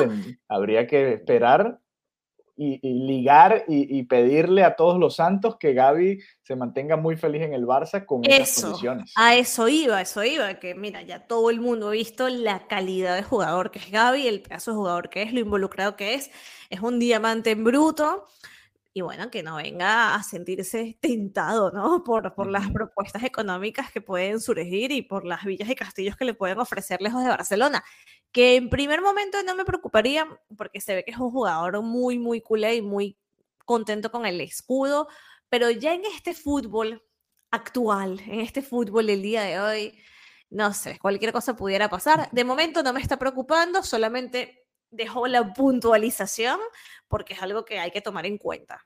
habría 0.47 0.87
que 0.87 1.13
esperar 1.13 1.79
y, 2.63 3.07
ligar 3.07 3.65
y, 3.67 4.03
pedirle 4.03 4.63
a 4.63 4.75
todos 4.75 4.99
los 4.99 5.15
santos 5.15 5.57
que 5.57 5.73
Gaby 5.73 6.19
se 6.43 6.55
mantenga 6.55 6.95
muy 6.95 7.15
feliz 7.15 7.41
en 7.41 7.53
el 7.53 7.65
Barça 7.65 8.05
con 8.05 8.23
esas 8.23 8.61
condiciones. 8.61 9.11
A 9.15 9.35
eso 9.35 9.67
iba, 9.67 9.97
a 9.97 10.01
eso 10.01 10.23
iba, 10.23 10.53
que 10.59 10.75
mira, 10.75 11.01
ya 11.01 11.25
todo 11.25 11.49
el 11.49 11.59
mundo 11.59 11.87
ha 11.87 11.91
visto 11.91 12.29
la 12.29 12.67
calidad 12.67 13.15
de 13.15 13.23
jugador 13.23 13.71
que 13.71 13.79
es 13.79 13.89
Gaby, 13.89 14.27
el 14.27 14.43
pedazo 14.43 14.71
de 14.71 14.77
jugador 14.77 15.09
que 15.09 15.23
es, 15.23 15.33
lo 15.33 15.39
involucrado 15.39 15.95
que 15.95 16.13
es, 16.13 16.29
es 16.69 16.81
un 16.81 16.99
diamante 16.99 17.49
en 17.49 17.63
bruto. 17.63 18.27
Y 18.93 19.01
bueno, 19.01 19.31
que 19.31 19.41
no 19.41 19.55
venga 19.55 20.15
a 20.15 20.23
sentirse 20.23 20.97
tentado, 20.99 21.71
¿no? 21.71 22.03
Por, 22.03 22.33
por 22.35 22.47
las 22.47 22.69
propuestas 22.71 23.23
económicas 23.23 23.91
que 23.91 24.01
pueden 24.01 24.41
surgir 24.41 24.91
y 24.91 25.01
por 25.01 25.25
las 25.25 25.45
villas 25.45 25.69
y 25.69 25.75
castillos 25.75 26.17
que 26.17 26.25
le 26.25 26.33
pueden 26.33 26.59
ofrecer 26.59 27.01
lejos 27.01 27.23
de 27.23 27.29
Barcelona 27.29 27.83
que 28.31 28.55
en 28.55 28.69
primer 28.69 29.01
momento 29.01 29.37
no 29.43 29.55
me 29.55 29.65
preocuparía 29.65 30.25
porque 30.57 30.81
se 30.81 30.95
ve 30.95 31.03
que 31.03 31.11
es 31.11 31.17
un 31.17 31.31
jugador 31.31 31.81
muy, 31.81 32.17
muy 32.17 32.41
culé 32.41 32.75
y 32.75 32.81
muy 32.81 33.17
contento 33.65 34.11
con 34.11 34.25
el 34.25 34.41
escudo, 34.41 35.07
pero 35.49 35.69
ya 35.69 35.93
en 35.93 36.05
este 36.05 36.33
fútbol 36.33 37.03
actual, 37.51 38.19
en 38.27 38.39
este 38.39 38.61
fútbol 38.61 39.07
del 39.07 39.21
día 39.21 39.43
de 39.43 39.59
hoy, 39.59 39.99
no 40.49 40.73
sé, 40.73 40.97
cualquier 40.99 41.31
cosa 41.33 41.55
pudiera 41.55 41.89
pasar. 41.89 42.29
De 42.31 42.43
momento 42.43 42.83
no 42.83 42.93
me 42.93 43.01
está 43.01 43.17
preocupando, 43.17 43.83
solamente 43.83 44.60
dejo 44.91 45.27
la 45.27 45.53
puntualización 45.53 46.59
porque 47.07 47.33
es 47.33 47.41
algo 47.41 47.65
que 47.65 47.79
hay 47.79 47.91
que 47.91 48.01
tomar 48.01 48.25
en 48.25 48.37
cuenta. 48.37 48.85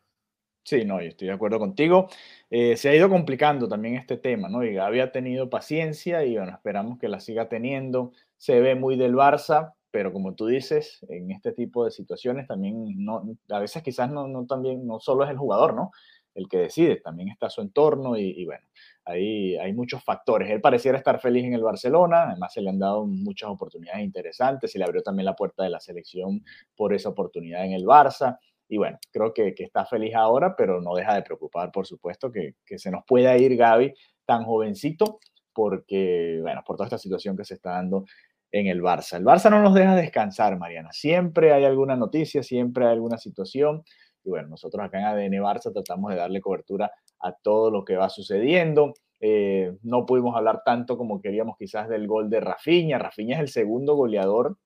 Sí, 0.63 0.83
no, 0.83 0.99
yo 0.99 1.09
estoy 1.09 1.27
de 1.27 1.33
acuerdo 1.33 1.59
contigo. 1.59 2.07
Eh, 2.49 2.75
se 2.75 2.89
ha 2.89 2.95
ido 2.95 3.07
complicando 3.07 3.67
también 3.67 3.95
este 3.95 4.17
tema, 4.17 4.49
¿no? 4.49 4.63
Y 4.63 4.73
Gaby 4.73 4.99
ha 4.99 5.11
tenido 5.11 5.47
paciencia 5.47 6.25
y 6.25 6.37
bueno, 6.37 6.53
esperamos 6.53 6.97
que 6.97 7.07
la 7.07 7.19
siga 7.19 7.47
teniendo. 7.49 8.13
Se 8.37 8.59
ve 8.59 8.73
muy 8.73 8.95
del 8.95 9.13
Barça, 9.13 9.73
pero 9.91 10.11
como 10.11 10.33
tú 10.33 10.47
dices, 10.47 11.05
en 11.07 11.29
este 11.29 11.51
tipo 11.51 11.85
de 11.85 11.91
situaciones 11.91 12.47
también 12.47 12.83
no, 12.97 13.23
a 13.49 13.59
veces 13.59 13.83
quizás 13.83 14.09
no, 14.09 14.27
no 14.27 14.47
también, 14.47 14.87
no 14.87 14.99
solo 14.99 15.23
es 15.23 15.29
el 15.29 15.37
jugador, 15.37 15.75
¿no? 15.75 15.91
El 16.36 16.48
que 16.48 16.58
decide, 16.58 16.98
también 16.98 17.30
está 17.30 17.50
su 17.50 17.62
entorno 17.62 18.15
y, 18.15 18.30
y 18.30 18.45
bueno, 18.45 18.67
ahí 19.06 19.58
hay 19.58 19.74
muchos 19.74 20.04
factores. 20.04 20.52
Él 20.52 20.62
pareciera 20.62 20.98
estar 20.98 21.19
feliz 21.19 21.45
en 21.45 21.54
el 21.54 21.63
Barcelona, 21.63 22.30
además 22.30 22.54
se 22.54 22.62
le 22.62 22.69
han 22.69 22.80
dado 22.80 23.08
muchas 23.08 23.50
oportunidades 23.50 24.04
interesantes, 24.04 24.71
se 24.71 24.78
le 24.78 24.86
abrió 24.86 25.02
también 25.02 25.26
la 25.26 25.36
puerta 25.36 25.63
de 25.63 25.71
la 25.71 25.80
selección 25.80 26.43
por 26.76 26.93
esa 26.93 27.10
oportunidad 27.10 27.65
en 27.65 27.71
el 27.71 27.86
Barça 27.86 28.38
y 28.67 28.78
bueno, 28.78 28.98
creo 29.12 29.34
que, 29.34 29.54
está 29.58 29.86
feliz 29.86 30.15
ahora, 30.15 30.56
pero 30.56 30.82
no 30.82 30.95
deja 30.95 31.13
de 31.13 31.21
preocupar, 31.21 31.71
por 31.71 31.86
supuesto, 31.86 32.32
que, 32.32 32.56
se 32.78 32.91
nos 32.91 33.04
pueda 33.06 33.38
ir 33.38 33.56
Gaby 33.56 33.93
tan 34.26 34.43
jovencito, 34.43 35.19
porque, 35.54 36.39
bueno, 36.41 36.63
por 36.65 36.76
toda 36.76 36.88
esta 36.88 36.98
situación 36.98 37.38
que 37.38 37.45
se 37.45 37.54
está 37.54 37.71
dando 37.71 38.06
en 38.52 38.67
el 38.67 38.82
Barça. 38.82 39.17
El 39.17 39.26
Barça 39.26 39.50
no 39.50 39.62
nos 39.62 39.74
deja 39.74 39.95
descansar, 39.95 40.58
Mariana. 40.58 40.91
Siempre 40.91 41.54
hay 41.54 41.65
alguna 41.65 41.95
noticia, 41.95 42.41
siempre 42.41 42.86
hay 42.86 42.93
alguna 42.93 43.17
situación. 43.17 43.84
Y 44.25 44.29
bueno, 44.29 44.49
nosotros 44.49 44.83
acá 44.83 44.99
en 44.99 45.05
ADN 45.05 45.41
Barça 45.41 45.71
tratamos 45.71 46.11
de 46.11 46.17
darle 46.17 46.41
cobertura 46.41 46.91
a 47.19 47.31
todo 47.31 47.71
lo 47.71 47.85
que 47.85 47.95
va 47.95 48.09
sucediendo. 48.09 48.93
Eh, 49.21 49.77
no 49.83 50.05
pudimos 50.05 50.35
hablar 50.35 50.61
tanto 50.65 50.97
como 50.97 51.21
queríamos 51.21 51.55
quizás 51.57 51.88
del 51.88 52.07
gol 52.07 52.29
de 52.29 52.41
Rafinha. 52.41 52.97
Rafinha 52.97 53.35
es 53.35 53.41
el 53.41 53.49
segundo 53.49 53.95
goleador 53.95 54.57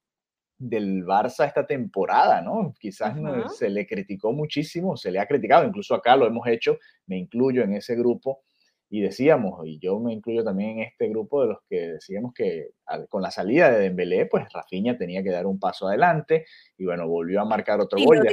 del 0.58 1.06
Barça 1.06 1.46
esta 1.46 1.66
temporada, 1.66 2.42
¿no? 2.42 2.74
Quizás 2.80 3.16
se 3.56 3.70
le 3.70 3.88
criticó 3.88 4.34
muchísimo, 4.34 4.98
se 4.98 5.10
le 5.12 5.20
ha 5.20 5.26
criticado, 5.26 5.66
incluso 5.66 5.96
acá 5.96 6.18
lo 6.18 6.28
hemos 6.28 6.46
hecho, 6.48 6.78
me 7.08 7.18
incluyo 7.18 7.64
en 7.64 7.74
ese 7.74 7.96
grupo, 7.96 8.42
y 8.90 9.02
decíamos, 9.02 9.66
y 9.66 9.80
yo 9.80 10.00
me 10.00 10.14
incluyo 10.14 10.44
también 10.44 10.80
en 10.80 10.80
este 10.80 11.08
grupo 11.10 11.42
de 11.42 11.50
los 11.50 11.60
que 11.70 11.94
decíamos 11.94 12.34
que 12.34 12.72
con 13.08 13.22
la 13.22 13.30
salida 13.30 13.72
de 13.72 13.80
Dembélé, 13.80 14.26
pues 14.26 14.52
Rafinha 14.52 14.98
tenía 14.98 15.22
que 15.22 15.30
dar 15.30 15.46
un 15.46 15.60
paso 15.60 15.88
adelante, 15.88 16.46
y 16.78 16.86
bueno, 16.86 17.08
volvió 17.08 17.42
a 17.42 17.46
marcar 17.46 17.80
otro 17.80 18.00
gol, 18.04 18.28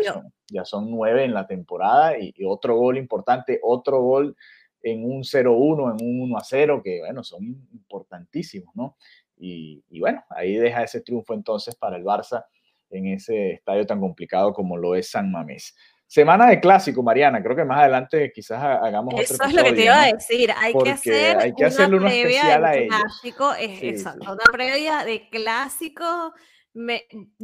ya 0.49 0.65
son, 0.65 0.91
nueve 0.91 1.25
en 1.25 1.35
la 1.35 1.47
temporada, 1.47 2.19
y, 2.19 2.33
y 2.37 2.45
otro 2.47 2.77
gol 2.77 2.97
importante, 2.97 3.61
otro 3.63 4.01
gol 4.01 4.37
en 4.83 5.05
un 5.05 5.23
0-1, 5.23 5.99
en 5.99 6.07
un 6.07 6.31
1-0, 6.31 6.83
que 6.83 7.01
bueno, 7.01 7.25
son 7.25 7.45
importantísimos, 7.73 8.75
¿no? 8.77 8.97
Y, 9.39 9.83
bueno, 10.01 10.25
ahí 10.31 10.57
deja 10.57 10.83
ese 10.83 11.01
triunfo 11.01 11.35
entonces 11.35 11.75
para 11.75 11.97
el 11.97 12.05
Barça 12.05 12.47
en 12.91 13.09
ese 13.09 13.51
estadio 13.53 13.85
tan 13.85 14.01
complicado 14.01 14.53
como 14.53 14.77
lo 14.77 14.95
es 14.95 15.11
San 15.11 15.31
Mamés. 15.31 15.77
Semana 16.07 16.47
de 16.47 16.61
clásico, 16.61 17.03
Mariana. 17.03 17.43
Creo 17.43 17.57
que 17.57 17.65
más 17.65 17.81
adelante 17.81 18.31
quizás 18.33 18.63
hagamos 18.63 19.15
Eso 19.19 19.43
es 19.43 19.55
lo 19.55 19.65
que 19.65 19.73
te 19.73 19.85
iba 19.85 20.03
a 20.03 20.13
decir. 20.13 20.53
Hay 20.57 20.73
que 20.73 20.91
hacer 20.91 21.39
hay 21.39 21.53
que 21.53 21.65
una 21.65 21.69
hacerle 21.69 21.97
una 21.97 22.15
especial 22.15 22.65
a 22.65 22.73
clásico, 22.73 23.55
es, 23.55 24.07
una 24.07 24.45
previa 24.53 25.05
de 25.05 25.29
clásico 25.29 26.33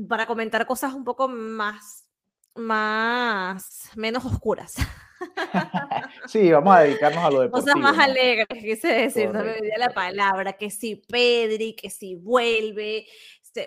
para 0.09 0.27
comentar 0.27 0.67
cosas 0.67 0.95
un 0.95 1.05
poco 1.05 1.29
más, 1.29 2.07
más, 2.55 3.91
menos 3.97 4.25
oscuras. 4.25 4.75
sí, 6.27 6.51
vamos 6.53 6.77
a 6.77 6.81
dedicarnos 6.81 7.25
a 7.25 7.31
lo 7.31 7.41
deportivo. 7.41 7.75
Cosas 7.75 7.77
más 7.77 7.99
alegres, 7.99 8.47
quise 8.49 8.89
decir, 8.89 9.31
no 9.33 9.43
me 9.43 9.55
olvidé 9.55 9.79
la 9.79 9.91
palabra, 9.91 10.53
que 10.53 10.71
si 10.71 10.97
Pedri, 10.97 11.75
que 11.75 11.91
si 11.91 12.15
vuelve, 12.15 13.07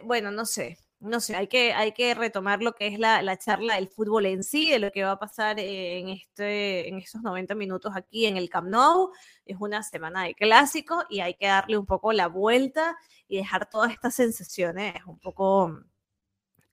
bueno, 0.03 0.31
no 0.31 0.45
sé, 0.45 0.77
no 1.05 1.19
sé, 1.19 1.35
hay 1.35 1.47
que, 1.47 1.73
hay 1.73 1.91
que 1.93 2.13
retomar 2.13 2.61
lo 2.61 2.73
que 2.73 2.87
es 2.87 2.99
la, 2.99 3.21
la, 3.21 3.37
charla 3.37 3.75
del 3.75 3.87
fútbol 3.87 4.25
en 4.25 4.43
sí, 4.43 4.69
de 4.69 4.79
lo 4.79 4.91
que 4.91 5.03
va 5.03 5.11
a 5.11 5.19
pasar 5.19 5.59
en, 5.59 6.09
este, 6.09 6.89
en 6.89 6.97
estos 6.97 7.21
90 7.21 7.55
minutos 7.55 7.93
aquí 7.95 8.25
en 8.25 8.37
el 8.37 8.49
Camp 8.49 8.67
Nou. 8.67 9.11
Es 9.45 9.57
una 9.59 9.83
semana 9.83 10.23
de 10.23 10.33
clásico 10.33 11.03
y 11.09 11.19
hay 11.21 11.35
que 11.35 11.47
darle 11.47 11.77
un 11.77 11.85
poco 11.85 12.13
la 12.13 12.27
vuelta 12.27 12.97
y 13.27 13.37
dejar 13.37 13.69
todas 13.69 13.91
estas 13.91 14.15
sensaciones 14.15 14.95
un 15.05 15.19
poco 15.19 15.85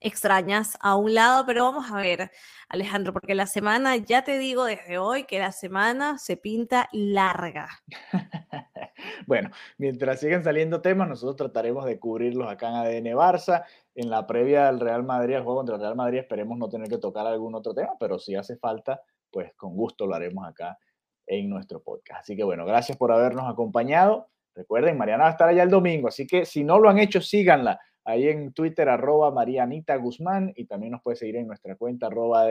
extrañas 0.03 0.77
a 0.81 0.97
un 0.97 1.15
lado, 1.15 1.47
pero 1.47 1.65
vamos 1.65 1.91
a 1.91 1.97
ver, 1.97 2.31
Alejandro, 2.69 3.13
porque 3.13 3.35
la 3.35 3.47
semana, 3.47 3.97
ya 3.97 4.23
te 4.25 4.39
digo 4.39 4.65
desde 4.65 4.99
hoy 4.99 5.25
que 5.25 5.39
la 5.39 5.53
semana 5.53 6.19
se 6.19 6.37
pinta 6.37 6.89
larga. 6.93 7.69
bueno, 9.27 9.51
mientras 9.79 10.21
siguen 10.21 10.45
saliendo 10.45 10.81
temas, 10.83 11.09
nosotros 11.09 11.37
trataremos 11.37 11.85
de 11.85 11.99
cubrirlos 11.99 12.51
acá 12.51 12.69
en 12.69 12.75
ADN 12.75 13.17
Barça. 13.17 13.65
En 13.95 14.09
la 14.09 14.27
previa 14.27 14.67
del 14.67 14.81
Real 14.81 15.05
Madrid, 15.05 15.35
el 15.35 15.43
juego 15.43 15.59
contra 15.59 15.75
el 15.77 15.83
Real 15.83 15.97
Madrid, 15.97 16.21
esperemos 16.21 16.59
no 16.59 16.69
tener 16.69 16.89
que 16.89 16.99
tocar 16.99 17.27
algún 17.27 17.55
otro 17.55 17.75
tema, 17.75 17.93
pero 18.01 18.19
si 18.19 18.35
hace 18.35 18.57
falta, 18.57 19.03
pues 19.31 19.53
con 19.55 19.77
gusto 19.77 20.07
lo 20.07 20.15
haremos 20.15 20.47
acá 20.47 20.79
en 21.27 21.51
nuestro 21.51 21.83
podcast. 21.83 22.21
Así 22.21 22.37
que 22.37 22.45
bueno, 22.45 22.65
gracias 22.65 22.97
por 22.97 23.13
habernos 23.13 23.51
acompañado. 23.51 24.29
Recuerden, 24.55 24.99
Mariana 24.99 25.25
va 25.25 25.29
a 25.29 25.33
estar 25.33 25.49
allá 25.49 25.63
el 25.63 25.71
domingo, 25.71 26.09
así 26.09 26.27
que 26.27 26.45
si 26.45 26.65
no 26.65 26.79
lo 26.79 26.89
han 26.89 26.99
hecho, 26.99 27.21
síganla 27.21 27.81
ahí 28.05 28.29
en 28.29 28.53
Twitter, 28.53 28.89
arroba 28.89 29.31
Marianita 29.31 29.97
Guzmán, 29.97 30.53
y 30.57 30.67
también 30.67 30.93
nos 30.93 31.03
puede 31.03 31.17
seguir 31.17 31.37
en 31.37 31.47
nuestra 31.47 31.77
cuenta, 31.77 32.07
arroba 32.07 32.47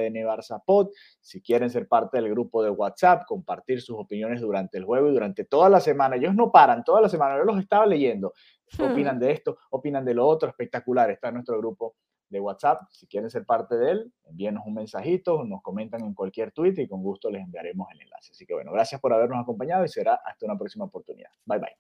Pod. 0.66 0.90
Si 1.20 1.42
quieren 1.42 1.70
ser 1.70 1.88
parte 1.88 2.18
del 2.18 2.30
grupo 2.30 2.64
de 2.64 2.70
WhatsApp, 2.70 3.24
compartir 3.26 3.82
sus 3.82 3.98
opiniones 3.98 4.42
durante 4.42 4.78
el 4.78 4.86
juego 4.86 5.10
y 5.10 5.14
durante 5.14 5.46
toda 5.46 5.70
la 5.70 5.80
semana. 5.80 6.16
Ellos 6.16 6.36
no 6.36 6.52
paran, 6.52 6.84
toda 6.84 7.02
la 7.02 7.10
semana, 7.10 7.38
yo 7.38 7.44
los 7.44 7.60
estaba 7.60 7.86
leyendo. 7.86 8.34
Hmm. 8.78 8.92
Opinan 8.92 9.20
de 9.20 9.32
esto, 9.32 9.58
opinan 9.72 10.06
de 10.06 10.14
lo 10.14 10.28
otro, 10.28 10.50
espectacular. 10.50 11.10
Está 11.12 11.30
en 11.30 11.36
nuestro 11.36 11.58
grupo 11.58 11.96
de 12.32 12.40
WhatsApp. 12.40 12.82
Si 12.90 13.06
quieren 13.08 13.30
ser 13.30 13.46
parte 13.46 13.76
de 13.76 13.92
él, 13.92 14.14
envíenos 14.24 14.64
un 14.66 14.74
mensajito, 14.74 15.44
nos 15.44 15.62
comentan 15.62 16.04
en 16.04 16.14
cualquier 16.14 16.52
tweet 16.52 16.74
y 16.78 16.88
con 16.88 17.04
gusto 17.04 17.30
les 17.30 17.44
enviaremos 17.44 17.88
el 17.92 18.02
enlace. 18.02 18.32
Así 18.32 18.46
que 18.46 18.54
bueno, 18.54 18.72
gracias 18.72 19.00
por 19.00 19.14
habernos 19.14 19.40
acompañado 19.40 19.86
y 19.86 19.90
será 19.90 20.20
hasta 20.26 20.46
una 20.46 20.58
próxima 20.58 20.86
oportunidad. 20.86 21.30
Bye 21.46 21.60
bye. 21.60 21.78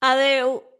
Adeu. 0.00 0.77